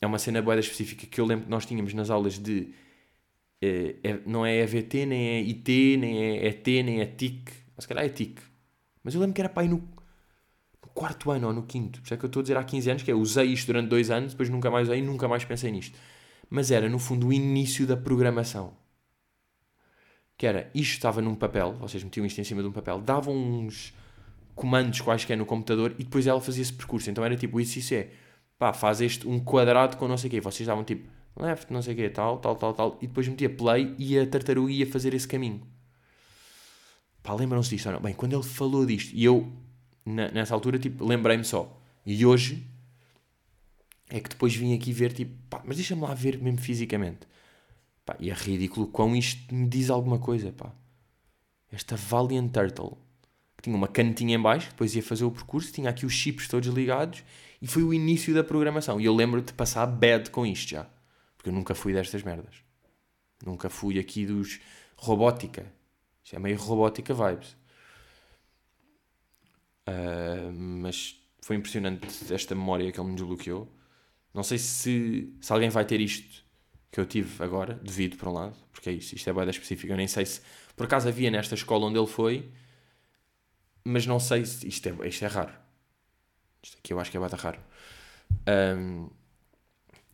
[0.00, 2.74] é uma cena boeda específica que eu lembro que nós tínhamos nas aulas de.
[3.60, 7.52] É, é, não é EVT, nem é IT, nem é ET, nem é TIC.
[7.76, 8.40] Mas se calhar é TIC.
[9.04, 10.01] Mas eu lembro que era para no, no
[10.94, 12.00] quarto ano ou no quinto.
[12.00, 13.66] Por isso é que eu estou a dizer há 15 anos que é usei isto
[13.66, 15.98] durante dois anos, depois nunca mais usei nunca mais pensei nisto.
[16.50, 18.74] Mas era, no fundo, o início da programação
[20.42, 23.32] que era, isto estava num papel, vocês metiam isto em cima de um papel, davam
[23.32, 23.94] uns
[24.56, 27.08] comandos quaisquer no computador e depois ela fazia esse percurso.
[27.08, 28.08] Então era tipo, isso, isso é,
[28.58, 30.40] pá, faz este, um quadrado com não sei o quê.
[30.40, 33.48] Vocês davam tipo, left, não sei o quê, tal, tal, tal, tal, e depois metia
[33.48, 35.62] play e a tartaruga ia fazer esse caminho.
[37.22, 38.00] Pá, lembram-se disto ou não?
[38.00, 39.48] Bem, quando ele falou disto, e eu,
[40.04, 41.80] nessa altura, tipo, lembrei-me só.
[42.04, 42.66] E hoje,
[44.08, 47.20] é que depois vim aqui ver, tipo, pá, mas deixa-me lá ver mesmo fisicamente.
[48.04, 50.72] Pá, e é ridículo quão isto me diz alguma coisa, pá.
[51.70, 52.98] Esta Valiant Turtle,
[53.56, 56.46] que tinha uma canetinha em baixo, depois ia fazer o percurso, tinha aqui os chips
[56.48, 57.24] todos ligados,
[57.62, 59.00] e foi o início da programação.
[59.00, 60.86] E eu lembro de passar bad com isto já.
[61.36, 62.56] Porque eu nunca fui destas merdas.
[63.44, 64.60] Nunca fui aqui dos
[64.96, 65.72] robótica.
[66.24, 67.56] Isto é meio robótica vibes.
[69.88, 73.68] Uh, mas foi impressionante esta memória que ele me desbloqueou.
[74.32, 76.44] Não sei se, se alguém vai ter isto
[76.90, 79.92] que eu tive agora, devido por um lado, porque é isso, isto é bem específico.
[79.92, 80.40] Eu nem sei se
[80.76, 82.50] por acaso havia nesta escola onde ele foi,
[83.84, 85.52] mas não sei se isto é, isto é raro.
[86.62, 87.60] Isto aqui eu acho que é bada raro.
[88.78, 89.10] Um,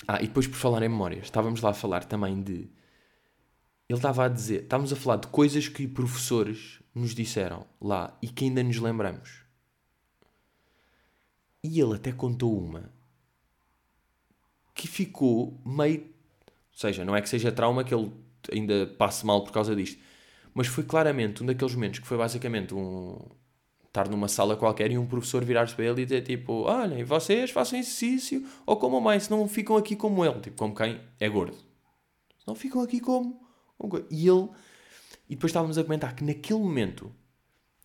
[0.06, 2.70] ah, e depois por falar em memórias, estávamos lá a falar também de.
[3.88, 8.28] Ele estava a dizer, estávamos a falar de coisas que professores nos disseram lá e
[8.28, 9.47] que ainda nos lembramos.
[11.62, 12.92] E ele até contou uma
[14.74, 16.18] que ficou meio
[16.78, 18.12] seja, não é que seja trauma que ele
[18.52, 20.00] ainda passe mal por causa disto.
[20.54, 23.18] Mas foi claramente um daqueles momentos que foi basicamente um.
[23.86, 27.50] estar numa sala qualquer e um professor virar-se para ele e dizer tipo: Olhem, vocês
[27.50, 30.40] façam exercício ou comam mais, não ficam aqui como ele.
[30.40, 31.56] Tipo, como quem é gordo.
[32.46, 33.40] Não ficam aqui como.
[33.76, 34.48] como e ele.
[35.28, 37.12] E depois estávamos a comentar que naquele momento,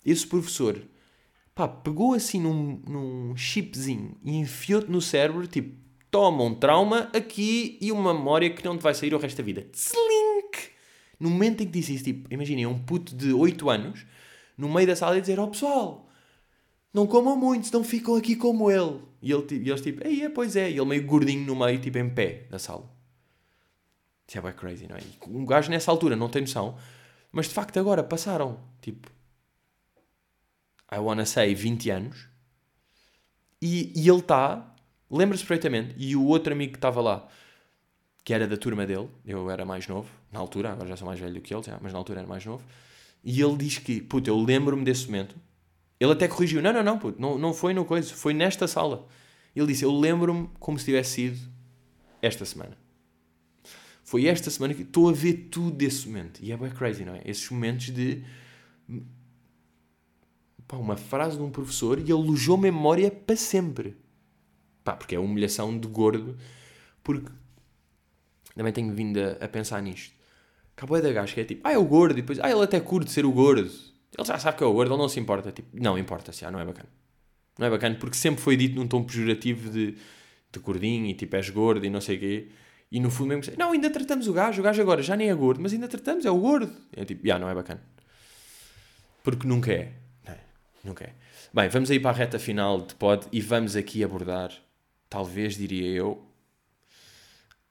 [0.05, 0.81] esse professor
[1.55, 5.77] pá, pegou assim num, num chipzinho e enfiou-te no cérebro, tipo,
[6.09, 9.43] toma um trauma aqui e uma memória que não te vai sair o resto da
[9.43, 9.65] vida.
[9.73, 10.71] Slink!
[11.19, 14.05] No momento em que disse isso, tipo, imaginem, um puto de 8 anos,
[14.57, 16.09] no meio da sala, e dizer: Ó oh, pessoal,
[16.93, 19.01] não comam muito, senão ficam aqui como ele.
[19.21, 20.69] E, ele, e eles tipo, ei, é, pois é.
[20.69, 22.91] E ele meio gordinho no meio, tipo, em pé da sala.
[24.27, 24.99] Isso é crazy, não é?
[24.99, 26.77] E um gajo nessa altura não tem noção,
[27.31, 29.09] mas de facto agora passaram, tipo,
[30.93, 32.27] I wanna say 20 anos,
[33.62, 34.73] e, e ele está
[35.13, 35.93] Lembra-se perfeitamente.
[35.95, 37.27] E o outro amigo que estava lá,
[38.23, 41.19] que era da turma dele, eu era mais novo, na altura, agora já sou mais
[41.19, 42.63] velho do que ele, já, mas na altura era mais novo,
[43.23, 45.36] e ele diz que, puto, eu lembro-me desse momento.
[45.99, 49.08] Ele até corrigiu: não, não, não, puto, não, não foi no coisa, foi nesta sala.
[49.56, 51.39] Ele disse: eu lembro-me como se tivesse sido
[52.21, 52.75] esta semana.
[54.03, 56.39] Foi esta semana que estou a ver tudo desse momento.
[56.41, 57.21] E é bem crazy, não é?
[57.23, 58.23] Esses momentos de.
[60.73, 63.95] Pá, uma frase de um professor e alojou memória para sempre.
[64.83, 66.36] Pá, porque é humilhação de gordo.
[67.03, 67.31] Porque
[68.55, 70.15] também tenho vindo a, a pensar nisto.
[70.75, 72.17] Acabou da gajo que é tipo, ah, é o gordo.
[72.17, 73.69] E depois, ah, ele até curte ser o gordo.
[74.17, 75.51] Ele já sabe que é o gordo, ele não se importa.
[75.51, 76.89] Tipo, não importa-se, ah, não é bacana.
[77.59, 79.95] Não é bacana porque sempre foi dito num tom pejorativo de,
[80.51, 82.49] de gordinho e tipo, és gordo e não sei o quê.
[82.91, 84.59] E no fundo mesmo, não, ainda tratamos o gajo.
[84.59, 86.73] O gajo agora já nem é gordo, mas ainda tratamos, é o gordo.
[86.95, 87.81] É tipo, ah, não é bacana.
[89.23, 90.02] Porque nunca é.
[90.83, 91.13] Nunca é.
[91.53, 94.51] Bem, vamos aí para a reta final de pod e vamos aqui abordar
[95.13, 96.25] talvez diria eu,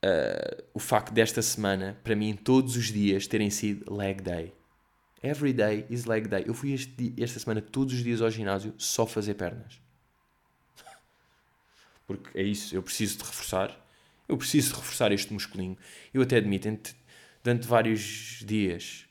[0.04, 4.52] uh, o facto desta semana, para mim, todos os dias terem sido leg day.
[5.20, 6.44] Every day is leg day.
[6.46, 9.80] Eu fui este, esta semana todos os dias ao ginásio só fazer pernas.
[12.06, 13.76] Porque é isso, eu preciso de reforçar.
[14.28, 15.76] Eu preciso de reforçar este musculinho.
[16.14, 16.94] Eu até admito,
[17.42, 19.04] durante vários dias,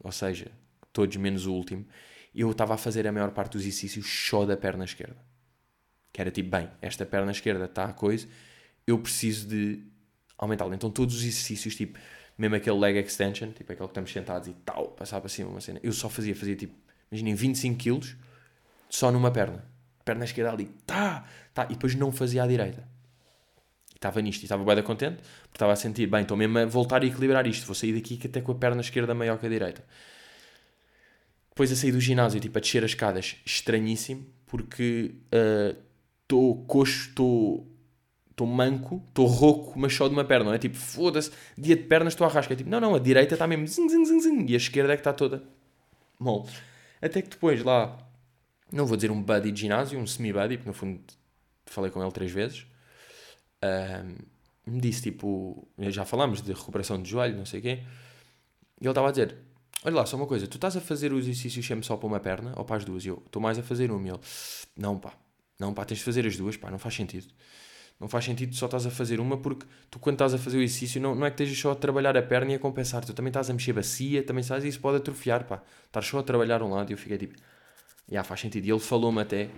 [0.00, 0.52] ou seja,
[0.92, 1.86] todos menos o último,
[2.34, 5.16] eu estava a fazer a maior parte dos exercícios só da perna esquerda.
[6.12, 8.28] Que era tipo, bem, esta perna esquerda está a coisa,
[8.86, 9.82] eu preciso de
[10.38, 10.74] aumentá-la.
[10.74, 11.98] Então todos os exercícios, tipo,
[12.36, 15.60] mesmo aquele leg extension, tipo aquele que estamos sentados e tal, passar para cima uma
[15.60, 16.74] cena, eu só fazia, fazia tipo,
[17.10, 18.16] imaginem, 25 quilos
[18.88, 19.64] só numa perna.
[20.04, 22.88] Perna esquerda ali, tá, tá, e depois não fazia à direita.
[23.94, 27.02] estava nisto, e estava bem contente, porque estava a sentir, bem, estou mesmo a voltar
[27.02, 29.84] a equilibrar isto, vou sair daqui até com a perna esquerda maior que a direita.
[31.50, 35.14] Depois a sair do ginásio, tipo, a descer as escadas, estranhíssimo, porque
[36.22, 37.66] estou uh, coxo, estou
[38.30, 40.58] estou manco, estou rouco, mas só de uma perna, não é?
[40.58, 42.54] Tipo, foda-se, dia de pernas estou a rasca.
[42.54, 44.94] É tipo, não, não, a direita está mesmo zing, zing, zing, zing, e a esquerda
[44.94, 45.42] é que está toda
[46.18, 46.48] mole.
[47.02, 47.98] Até que depois lá,
[48.72, 51.00] não vou dizer um buddy de ginásio, um semi-buddy, porque no fundo
[51.66, 52.66] falei com ele três vezes,
[54.66, 57.82] me disse tipo, já falámos de recuperação de joelho, não sei o quê,
[58.80, 59.36] e ele estava a dizer,
[59.84, 62.20] olha lá, só uma coisa, tu estás a fazer o exercício sempre só para uma
[62.20, 63.04] perna ou para as duas?
[63.04, 64.06] E eu, estou mais a fazer uma.
[64.06, 64.20] E ele,
[64.76, 65.12] não pá,
[65.58, 67.26] não pá, tens de fazer as duas, pá, não faz sentido.
[68.00, 70.62] Não faz sentido só estás a fazer uma porque tu quando estás a fazer o
[70.62, 73.12] exercício não, não é que estejas só a trabalhar a perna e a compensar, tu
[73.12, 75.62] também estás a mexer bacia, também sabes, e isso pode atrofiar, pá.
[75.86, 77.44] Estás só a trabalhar um lado e eu fiquei tipo, já
[78.10, 78.64] yeah, faz sentido.
[78.64, 79.50] E ele falou-me até,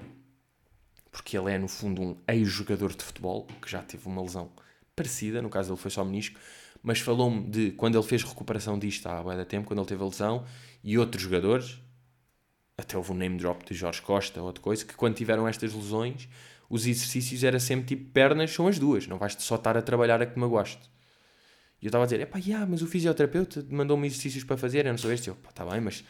[1.12, 4.50] porque ele é no fundo um ex-jogador de futebol, que já teve uma lesão
[4.96, 6.38] parecida, no caso ele foi só menisco,
[6.82, 10.06] mas falou-me de quando ele fez recuperação disto há bem tempo, quando ele teve a
[10.06, 10.44] lesão,
[10.82, 11.80] e outros jogadores,
[12.76, 15.72] até houve um name drop de Jorge Costa ou outra coisa, que quando tiveram estas
[15.72, 16.28] lesões
[16.72, 20.22] os exercícios era sempre tipo pernas são as duas, não vais só estar a trabalhar
[20.22, 20.90] a que me gosto.
[21.82, 24.92] E eu estava a dizer, epá, yeah, mas o fisioterapeuta mandou-me exercícios para fazer, eu
[24.92, 25.28] não sou este.
[25.28, 26.02] Eu, pá, está bem, mas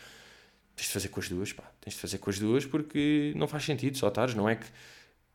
[0.76, 3.48] tens de fazer com as duas, pá, tens de fazer com as duas porque não
[3.48, 4.66] faz sentido só estares, não é que,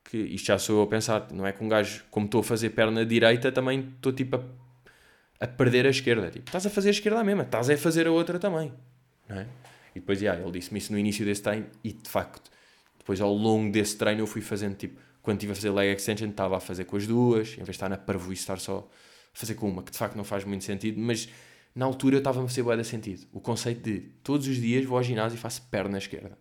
[0.06, 2.44] que isto já sou eu a pensar, não é que um gajo, como estou a
[2.44, 4.44] fazer perna direita, também estou tipo a,
[5.40, 6.30] a perder a esquerda.
[6.30, 8.74] Tipo, estás a fazer a esquerda mesmo, estás a fazer a outra também,
[9.28, 9.48] não é?
[9.96, 12.52] E depois, yeah, ele disse-me isso no início desse treino e de facto,
[12.98, 16.30] depois ao longo desse treino eu fui fazendo tipo quando estive a fazer leg extension,
[16.30, 19.38] estava a fazer com as duas, em vez de estar na parvoíce, estar só a
[19.38, 21.28] fazer com uma, que de facto não faz muito sentido, mas
[21.76, 23.28] na altura eu estava a fazer boa sentido.
[23.34, 26.38] O conceito de todos os dias vou ao ginásio e faço perna esquerda.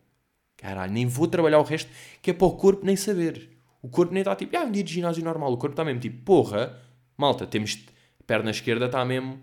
[0.56, 1.90] Caralho, nem vou trabalhar o resto,
[2.22, 3.50] que é para o corpo nem saber.
[3.82, 5.52] O corpo nem está tipo, ah, um dia de ginásio normal.
[5.52, 6.80] O corpo está mesmo tipo, porra,
[7.18, 7.84] malta, temos
[8.26, 9.40] perna esquerda, está mesmo.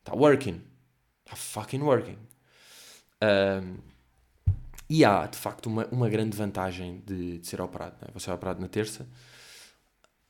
[0.00, 0.62] Está working.
[1.24, 2.18] Está fucking working.
[3.22, 3.78] Um,
[4.88, 7.96] e há, de facto, uma, uma grande vantagem de, de ser operado.
[8.00, 8.10] Não é?
[8.10, 9.06] Vou ser operado na terça.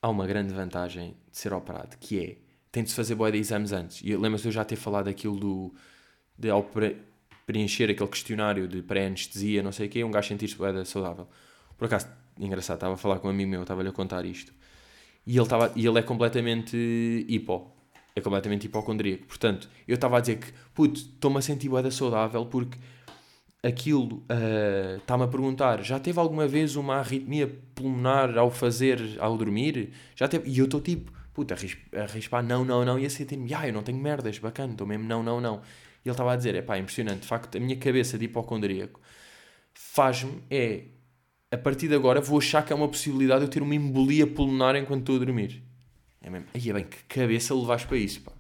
[0.03, 2.37] Há uma grande vantagem de ser operado, que é,
[2.73, 4.01] tem de se fazer boia de exames antes.
[4.05, 5.75] E lembra-se eu já ter falado daquilo do,
[6.39, 6.97] de ao pre,
[7.47, 11.29] preencher aquele questionário de pré-anestesia, não sei o quê, um gajo sentir-se boia saudável.
[11.77, 14.53] Por acaso, engraçado, estava a falar com um amigo meu, estava-lhe a contar isto.
[15.31, 16.77] E ele, estava, e ele é completamente
[17.29, 17.71] hipo.
[18.17, 19.27] É completamente hipocondríaco.
[19.27, 22.77] Portanto, eu estava a dizer que, puto, estou-me a sentir boeda saudável porque
[23.63, 29.37] aquilo uh, está-me a perguntar, já teve alguma vez uma arritmia pulmonar ao fazer, ao
[29.37, 29.93] dormir?
[30.17, 30.51] Já teve?
[30.51, 33.73] E eu estou tipo, puta, a rispar, não, não, não, e a sentir-me, ah, eu
[33.73, 35.63] não tenho merdas, bacana, estou mesmo, não, não, não.
[36.05, 39.01] E ele estava a dizer, é pá, impressionante, de facto, a minha cabeça de hipocondríaco
[39.73, 40.87] faz-me, é,
[41.51, 44.77] a partir de agora vou achar que é uma possibilidade eu ter uma embolia pulmonar
[44.77, 45.63] enquanto estou a dormir.
[46.23, 48.33] É mesmo, aí é bem, que cabeça levaste para isso, pá.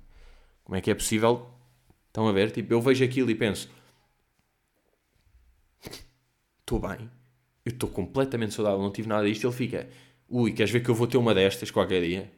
[0.64, 1.50] Como é que é possível?
[2.08, 2.50] Estão a ver?
[2.50, 3.70] Tipo, eu vejo aquilo e penso,
[6.60, 7.10] estou bem,
[7.64, 9.46] eu estou completamente saudável, não tive nada disto.
[9.46, 9.88] Ele fica,
[10.28, 12.30] ui, queres ver que eu vou ter uma destas qualquer dia?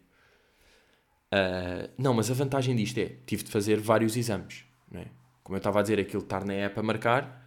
[1.32, 5.06] Uh, não, mas a vantagem disto é, tive de fazer vários exames, não é?
[5.42, 7.41] Como eu estava a dizer, aquilo estar na app a marcar,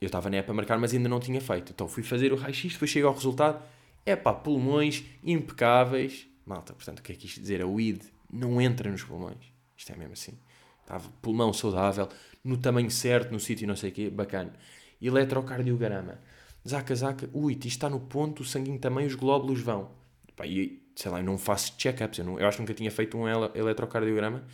[0.00, 1.72] eu estava na app a marcar, mas ainda não tinha feito.
[1.72, 3.62] Então fui fazer o raio-x, depois chego ao resultado,
[4.04, 6.26] é pá, pulmões impecáveis.
[6.44, 7.62] Malta, portanto, o que é que isto dizer?
[7.62, 9.52] A weed não entra nos pulmões.
[9.76, 10.38] Isto é mesmo assim.
[10.82, 12.08] Estava pulmão saudável,
[12.44, 14.52] no tamanho certo, no sítio não sei o quê, bacana
[15.00, 16.18] eletrocardiograma.
[16.66, 19.90] Zaca, zaca, ui, isto está no ponto, o sanguinho também, os glóbulos vão.
[20.34, 23.16] Pá, e, sei lá, eu não faço check-ups, eu, eu acho que nunca tinha feito
[23.16, 24.44] um eletrocardiograma,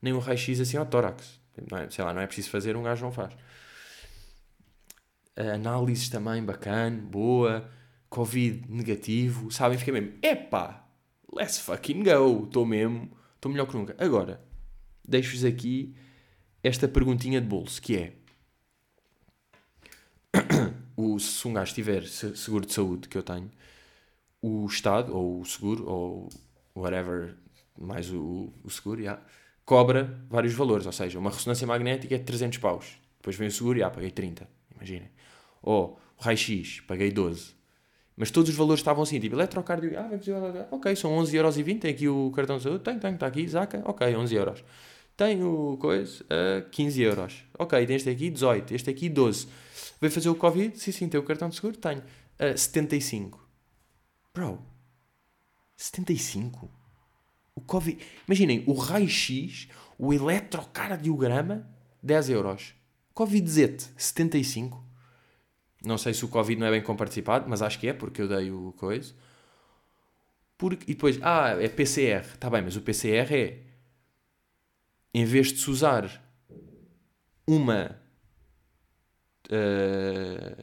[0.00, 1.38] nem um raio-x assim ao tórax.
[1.70, 3.34] Não é, sei lá, não é preciso fazer, um gajo não faz.
[5.40, 7.70] Análises também, bacana, boa,
[8.08, 9.78] Covid negativo, sabem?
[9.78, 10.86] Fica mesmo, epá,
[11.32, 13.94] let's fucking go, estou mesmo, estou melhor que nunca.
[13.98, 14.40] Agora,
[15.06, 15.94] deixo-vos aqui
[16.62, 18.12] esta perguntinha de bolso, que é,
[20.96, 23.50] o, se um gajo tiver seguro de saúde que eu tenho,
[24.42, 26.28] o Estado, ou o seguro, ou
[26.74, 27.36] whatever,
[27.78, 29.22] mais o, o seguro, yeah,
[29.64, 30.86] cobra vários valores.
[30.86, 32.98] Ou seja, uma ressonância magnética é 300 paus.
[33.18, 34.48] Depois vem o seguro e ah, paguei 30.
[34.74, 35.10] Imaginem.
[35.62, 37.54] Ou o raio-x, paguei 12.
[38.16, 42.30] Mas todos os valores estavam assim, tipo, eletrocardio, ah, ok, são 11,20€, tem aqui o
[42.32, 44.64] cartão de saúde, tem, tem, está aqui, Zaca, ok, 11 euros.
[45.16, 47.44] Tenho coisa, uh, 15 euros.
[47.58, 49.48] Ok, tem este aqui, 18, este aqui, 12.
[50.00, 50.78] Veio fazer o Covid?
[50.78, 51.76] Sim, sim, tem o cartão de seguro?
[51.76, 52.02] Tenho.
[52.38, 53.38] Uh, 75.
[54.34, 54.62] Bro.
[55.76, 56.70] 75?
[57.54, 57.98] O Covid.
[58.26, 61.68] Imaginem, o raio-x, o eletrocardiograma,
[62.02, 62.74] 10 euros.
[63.12, 64.89] Covid-Z, 75.
[65.84, 68.28] Não sei se o Covid não é bem comparticipado, mas acho que é, porque eu
[68.28, 69.14] dei o coisa.
[70.58, 72.20] Porque, e depois, ah, é PCR.
[72.34, 73.58] Está bem, mas o PCR é,
[75.14, 76.22] em vez de se usar
[77.46, 77.98] uma...
[79.50, 80.62] Uh,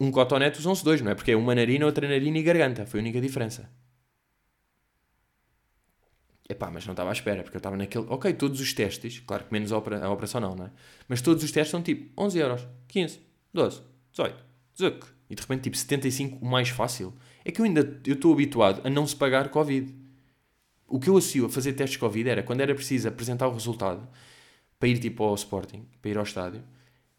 [0.00, 1.14] um cotonete usam-se dois, não é?
[1.14, 2.86] Porque é uma narina, outra narina e garganta.
[2.86, 3.68] Foi a única diferença.
[6.48, 8.06] Epá, mas não estava à espera, porque eu estava naquele...
[8.08, 10.04] Ok, todos os testes, claro que menos a, opera...
[10.04, 10.70] a operação não, não é?
[11.08, 13.20] Mas todos os testes são tipo 11 euros, 15,
[13.52, 13.82] 12,
[14.12, 14.44] 18,
[14.78, 15.06] zuc.
[15.28, 17.12] E de repente tipo 75 o mais fácil.
[17.44, 19.94] É que eu ainda estou habituado a não se pagar Covid.
[20.86, 24.06] O que eu associo a fazer testes Covid era quando era preciso apresentar o resultado
[24.78, 26.62] para ir tipo ao Sporting, para ir ao estádio,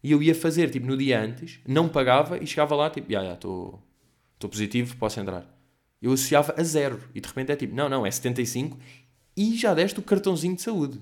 [0.02, 3.24] e eu ia fazer tipo no dia antes, não pagava e chegava lá tipo, já,
[3.24, 3.82] já, estou
[4.38, 5.50] positivo, posso entrar.
[6.00, 8.78] Eu associava a zero e de repente é tipo, não, não, é 75
[9.34, 11.00] e já deste o cartãozinho de saúde.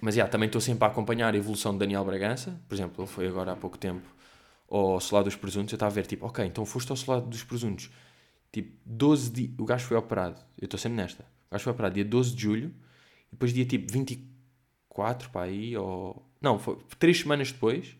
[0.00, 2.58] Mas já, também estou sempre a acompanhar a evolução de Daniel Bragança.
[2.68, 4.08] Por exemplo, ele foi agora há pouco tempo
[4.68, 5.72] ao Solado dos Presuntos.
[5.72, 7.90] Eu estava a ver, tipo, ok, então foste ao Solado dos Presuntos.
[8.50, 9.50] Tipo, 12 dias.
[9.58, 10.40] O gajo foi operado.
[10.58, 11.22] Eu estou sempre nesta.
[11.22, 12.74] O gajo foi operado dia 12 de julho.
[13.28, 16.24] E depois dia tipo 24, pá, aí, ou.
[16.40, 17.94] Não, foi 3 semanas depois.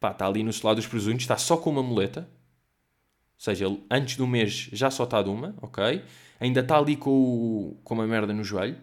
[0.00, 1.22] Pá, está ali no Solado dos Presuntos.
[1.22, 2.20] Está só com uma muleta.
[2.20, 6.02] Ou seja, antes do mês já só está de uma, ok?
[6.40, 8.78] Ainda está ali com, o, com uma merda no joelho.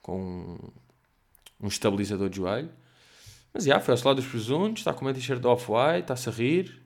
[0.00, 0.58] Com
[1.62, 2.70] um estabilizador de joelho.
[3.52, 6.82] Mas já, foi ao lado dos presuntos, está com uma t-shirt off-white, está-se a rir.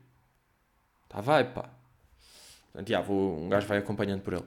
[1.04, 1.70] Está vai, pá.
[2.72, 4.44] Portanto, já, vou, um gajo vai acompanhando por ele.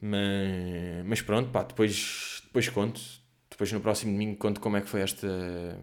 [0.00, 3.00] Mas, mas pronto, pá, depois, depois conto.
[3.50, 5.78] Depois no próximo domingo conto como é que foi esta,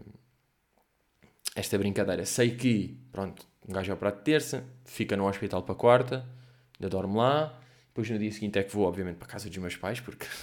[1.56, 2.26] esta brincadeira.
[2.26, 6.38] Sei que, pronto, um gajo é operado de terça, fica no hospital para quarta
[6.80, 7.60] ainda dormo lá.
[7.88, 10.26] Depois no dia seguinte é que vou, obviamente, para a casa dos meus pais, porque.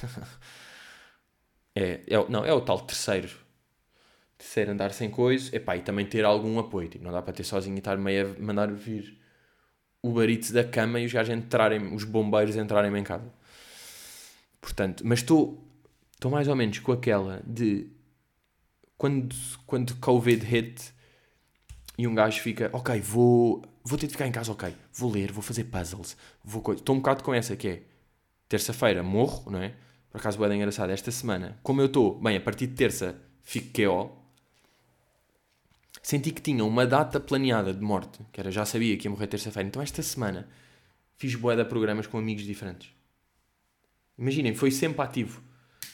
[1.75, 3.29] é, é, não, é o tal terceiro.
[4.39, 5.55] Terceiro andar sem coisa.
[5.55, 6.89] Epá, e também ter algum apoio.
[6.89, 9.19] Tipo, não dá para ter sozinho e estar meio a mandar vir
[10.03, 13.33] o barito da cama e os gajos entrarem, os bombeiros entrarem em casa.
[14.61, 15.63] Portanto, mas estou
[16.13, 17.91] estou mais ou menos com aquela de
[18.97, 19.35] quando,
[19.67, 20.93] quando Covid hit
[21.99, 25.31] e um gajo fica, ok, vou vou ter de ficar em casa, ok, vou ler,
[25.31, 27.83] vou fazer puzzles, vou Estou um bocado com essa que é
[28.49, 29.75] terça-feira morro, não é?
[30.15, 33.73] Por acaso, bem engraçado, esta semana, como eu estou, bem, a partir de terça fico
[33.73, 34.13] KO,
[36.01, 39.27] senti que tinha uma data planeada de morte, que era já sabia que ia morrer
[39.27, 40.49] terça-feira, então esta semana
[41.17, 42.95] fiz boé de programas com amigos diferentes.
[44.17, 45.43] Imaginem, foi sempre ativo.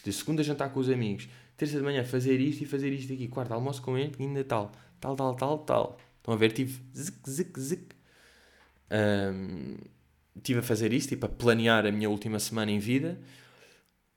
[0.04, 3.26] De segunda jantar com os amigos, terça de manhã fazer isto e fazer isto aqui,
[3.26, 5.98] quarta almoço com ele, ainda tal, tal, tal, tal, tal.
[6.18, 6.52] Estão a ver?
[6.52, 7.94] Tive zic, zic, zic.
[8.90, 9.78] Um,
[10.42, 13.18] tive a fazer isto, tipo, a planear a minha última semana em vida.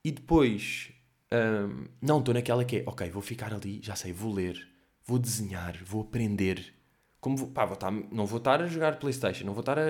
[0.04, 0.92] E depois,
[1.32, 4.68] um, não, estou naquela que é, ok, vou ficar ali, já sei, vou ler,
[5.04, 6.74] vou desenhar, vou aprender.
[7.20, 9.84] Como vou, pá, vou estar, não vou estar a jogar Playstation, não vou estar a...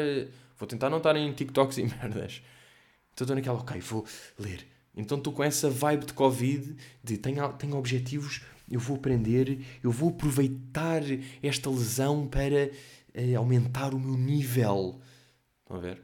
[0.57, 2.41] Vou tentar não estar em TikToks e merdas.
[3.13, 4.07] Então estou naquela, ok, vou
[4.39, 4.65] ler.
[4.97, 8.41] Então estou com essa vibe de Covid, de tenho, tenho objetivos
[8.71, 11.03] eu vou aprender, eu vou aproveitar
[11.43, 12.71] esta lesão para
[13.15, 15.01] uh, aumentar o meu nível.
[15.63, 16.03] Estão a ver?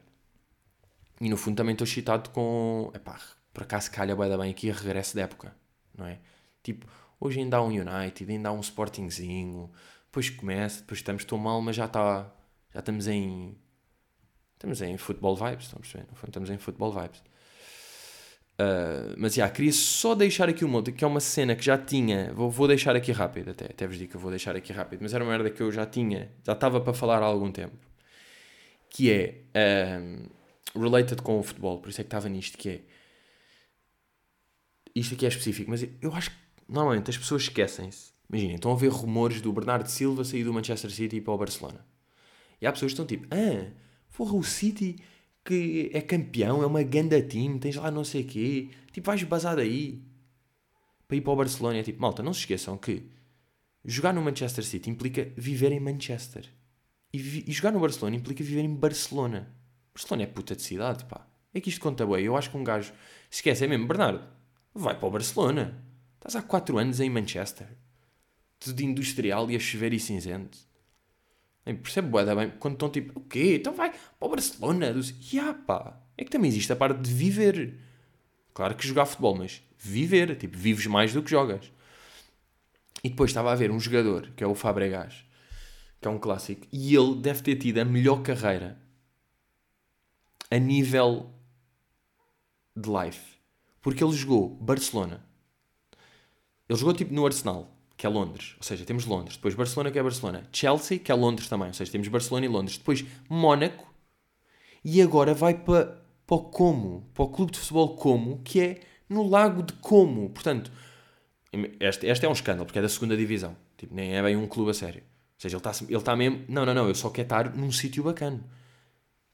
[1.20, 2.90] E no fundo também estou excitado com.
[2.94, 3.18] Epá,
[3.52, 5.54] por acaso calha bem, bem aqui regresso da época,
[5.96, 6.18] não é?
[6.62, 6.86] Tipo,
[7.20, 9.70] hoje ainda há um United, ainda há um Sportingzinho,
[10.10, 12.32] depois começa, depois estamos tão mal, mas já está.
[12.72, 13.56] Já estamos em.
[14.54, 15.94] Estamos em futebol vibes, estamos,
[16.26, 17.22] estamos em futebol vibes.
[18.60, 21.78] Uh, mas já, yeah, queria só deixar aqui uma que é uma cena que já
[21.78, 22.32] tinha.
[22.34, 25.00] Vou, vou deixar aqui rápido, até, até vos digo que eu vou deixar aqui rápido,
[25.00, 27.76] mas era uma merda que eu já tinha, já estava para falar há algum tempo.
[28.90, 29.10] Que
[29.54, 30.28] é um,
[30.78, 32.80] related com o futebol, por isso é que estava nisto, que é.
[35.00, 36.36] Isto aqui é específico, mas eu acho que
[36.68, 38.12] normalmente as pessoas esquecem-se.
[38.28, 41.86] Imaginem, estão a ver rumores do Bernardo Silva sair do Manchester City para o Barcelona.
[42.60, 43.72] E há pessoas que estão tipo, ah,
[44.14, 44.96] porra, o City
[45.42, 48.68] que é campeão, é uma ganda team, tens lá não sei o quê.
[48.92, 50.02] Tipo, vais basar daí
[51.08, 51.78] para ir para o Barcelona.
[51.78, 53.02] É tipo, malta, não se esqueçam que
[53.82, 56.46] jogar no Manchester City implica viver em Manchester.
[57.10, 59.50] E, e jogar no Barcelona implica viver em Barcelona.
[59.94, 61.26] Barcelona é puta de cidade, pá.
[61.54, 62.22] É que isto conta bem.
[62.22, 62.92] Eu acho que um gajo
[63.30, 64.22] esquece, é mesmo, Bernardo,
[64.74, 65.82] vai para o Barcelona.
[66.16, 67.66] Estás há 4 anos em Manchester.
[68.58, 70.58] Tudo industrial e a chover e cinzento.
[71.64, 73.56] Nem percebo bué bem quando estão tipo, o quê?
[73.56, 74.86] Então vai para o Barcelona.
[74.86, 75.02] Ya
[75.32, 76.00] yeah, pá.
[76.16, 77.78] É que também existe a parte de viver.
[78.52, 80.36] Claro que jogar futebol, mas viver.
[80.36, 81.72] Tipo, vives mais do que jogas.
[83.02, 85.24] E depois estava a ver um jogador, que é o Fabregas,
[86.00, 88.78] que é um clássico, e ele deve ter tido a melhor carreira
[90.50, 91.32] a nível
[92.76, 93.39] de life.
[93.80, 95.24] Porque ele jogou Barcelona.
[96.68, 98.54] Ele jogou tipo no Arsenal, que é Londres.
[98.58, 99.36] Ou seja, temos Londres.
[99.36, 100.48] Depois Barcelona, que é Barcelona.
[100.52, 101.68] Chelsea, que é Londres também.
[101.68, 102.78] Ou seja, temos Barcelona e Londres.
[102.78, 103.92] Depois Mónaco.
[104.84, 107.10] E agora vai para, para o Como.
[107.12, 110.30] Para o clube de futebol Como, que é no Lago de Como.
[110.30, 110.70] Portanto,
[111.80, 113.56] este, este é um escândalo, porque é da segunda divisão.
[113.76, 115.02] Tipo, nem é bem um clube a sério.
[115.02, 116.44] Ou seja, ele está ele tá mesmo...
[116.48, 116.88] Não, não, não.
[116.88, 118.42] Eu só quero estar num sítio bacana.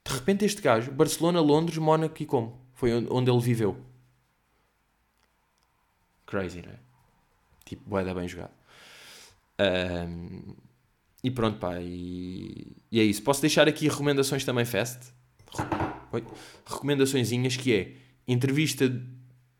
[0.04, 2.60] De repente este gajo, Barcelona, Londres, Mónaco e Como.
[2.72, 3.76] Foi onde ele viveu.
[6.26, 6.78] Crazy, não é?
[7.64, 8.52] Tipo, boeda bem jogado.
[9.58, 10.54] Um,
[11.22, 11.80] e pronto, pá.
[11.80, 13.22] E, e, é isso.
[13.22, 15.12] Posso deixar aqui recomendações também fast.
[16.12, 16.24] Oi?
[16.64, 17.94] Recomendaçõezinhas que é
[18.28, 18.84] entrevista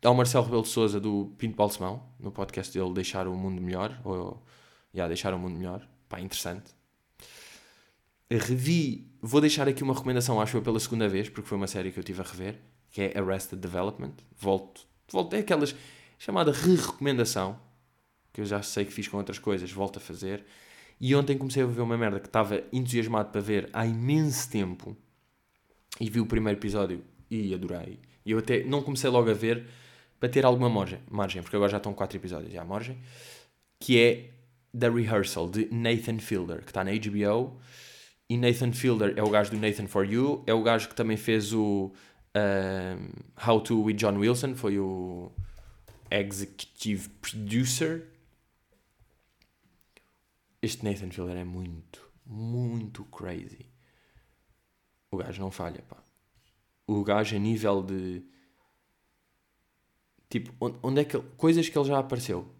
[0.03, 3.99] ao Marcelo Rebelo de Souza do Pinto Balsemão, no podcast dele Deixar o Mundo Melhor.
[4.03, 4.43] Ou,
[4.93, 5.87] yeah, Deixar o Mundo Melhor.
[6.07, 6.71] Pá, interessante.
[8.29, 11.91] Revi, vou deixar aqui uma recomendação, acho eu, pela segunda vez, porque foi uma série
[11.91, 12.59] que eu tive a rever,
[12.91, 14.13] que é Arrested Development.
[14.37, 15.73] Volto, volto é aquelas
[16.17, 17.59] chamada re-recomendação,
[18.33, 20.45] que eu já sei que fiz com outras coisas, volto a fazer.
[20.99, 24.97] E ontem comecei a ver uma merda que estava entusiasmado para ver há imenso tempo
[25.99, 27.99] e vi o primeiro episódio e adorei.
[28.25, 29.65] E eu até não comecei logo a ver
[30.19, 32.97] para ter alguma margem, margem porque agora já estão quatro episódios já margem,
[33.79, 34.31] que é
[34.77, 37.59] The Rehearsal de Nathan Fielder, que está na HBO.
[38.29, 41.15] E Nathan Fielder é o gajo do Nathan For You, é o gajo que também
[41.15, 41.93] fez o
[42.35, 45.31] uh, How to with John Wilson, foi o
[46.11, 48.07] executive producer.
[50.61, 53.65] Este Nathan Fielder é muito, muito crazy.
[55.11, 55.97] O gajo não falha, pá.
[56.85, 58.23] O gajo a nível de.
[60.29, 61.19] Tipo, onde é que.
[61.37, 62.51] Coisas que ele já apareceu.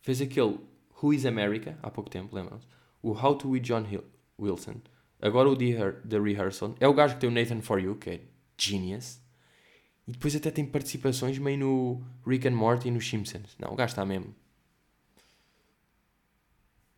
[0.00, 0.58] Fez aquele
[1.02, 2.66] Who is America, há pouco tempo, lembram-se?
[3.02, 4.04] O How to With John Hill,
[4.38, 4.80] Wilson.
[5.20, 6.74] Agora o The, The Rehearsal.
[6.80, 8.20] É o gajo que tem o Nathan For You, que é
[8.56, 9.20] genius.
[10.06, 13.56] E depois até tem participações meio no Rick and Morty e nos Simpsons.
[13.58, 14.34] Não, o gajo está mesmo.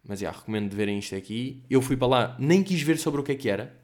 [0.06, 1.62] Mas já, recomendo de verem isto aqui.
[1.68, 3.78] Eu fui para lá, nem quis ver sobre o que é que era.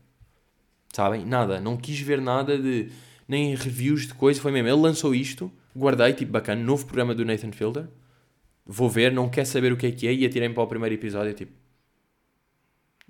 [0.93, 1.25] Sabem?
[1.25, 1.61] Nada.
[1.61, 2.91] Não quis ver nada de.
[3.27, 4.41] Nem reviews de coisa.
[4.41, 4.69] Foi mesmo.
[4.69, 5.51] Ele lançou isto.
[5.77, 6.63] Guardei, tipo, bacana.
[6.63, 7.89] Novo programa do Nathan Fielder.
[8.65, 10.15] Vou ver, não quer saber o que é que é.
[10.15, 11.53] E atirei para o primeiro episódio, tipo.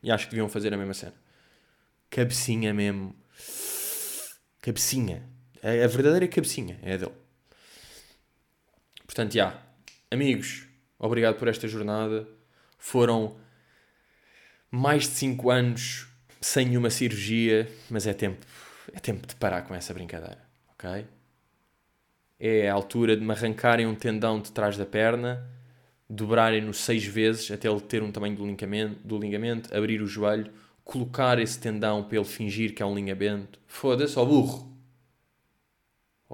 [0.03, 1.15] E acho que deviam fazer a mesma cena.
[2.09, 3.15] Cabecinha mesmo.
[4.61, 5.34] Cabecinha.
[5.67, 7.13] É a verdadeira cabecinha, é a dele.
[9.07, 9.59] Portanto, já.
[10.11, 10.67] Amigos,
[10.99, 12.29] obrigado por esta jornada.
[12.77, 13.35] Foram
[14.71, 16.07] mais de 5 anos
[16.39, 18.45] sem nenhuma cirurgia, mas é tempo,
[18.93, 21.07] é tempo de parar com essa brincadeira, ok?
[22.39, 25.49] É a altura de me arrancarem um tendão de trás da perna,
[26.11, 30.53] dobrarem-no seis vezes até ele ter um tamanho do ligamento, do ligamento, abrir o joelho,
[30.85, 33.59] colocar esse tendão para ele fingir que é um ligamento.
[33.67, 34.74] Foda-se, ó burro!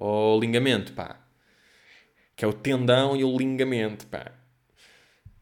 [0.00, 1.20] Ou ligamento, pá.
[2.34, 4.32] Que é o tendão e o ligamento, pá.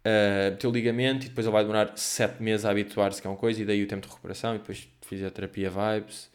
[0.01, 3.37] Uh, teu ligamento e depois ele vai demorar 7 meses a habituar-se que é uma
[3.37, 6.31] coisa e daí o tempo de recuperação e depois fisioterapia vibes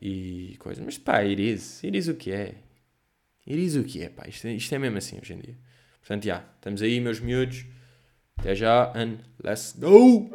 [0.00, 0.82] e coisa.
[0.84, 2.56] Mas pá, iris, iris o que é?
[3.46, 4.28] Iris o que é, pá.
[4.28, 5.56] Isto, isto é mesmo assim hoje em dia.
[6.00, 7.64] Portanto, já, estamos aí, meus miúdos.
[8.38, 10.30] Até já and let's go!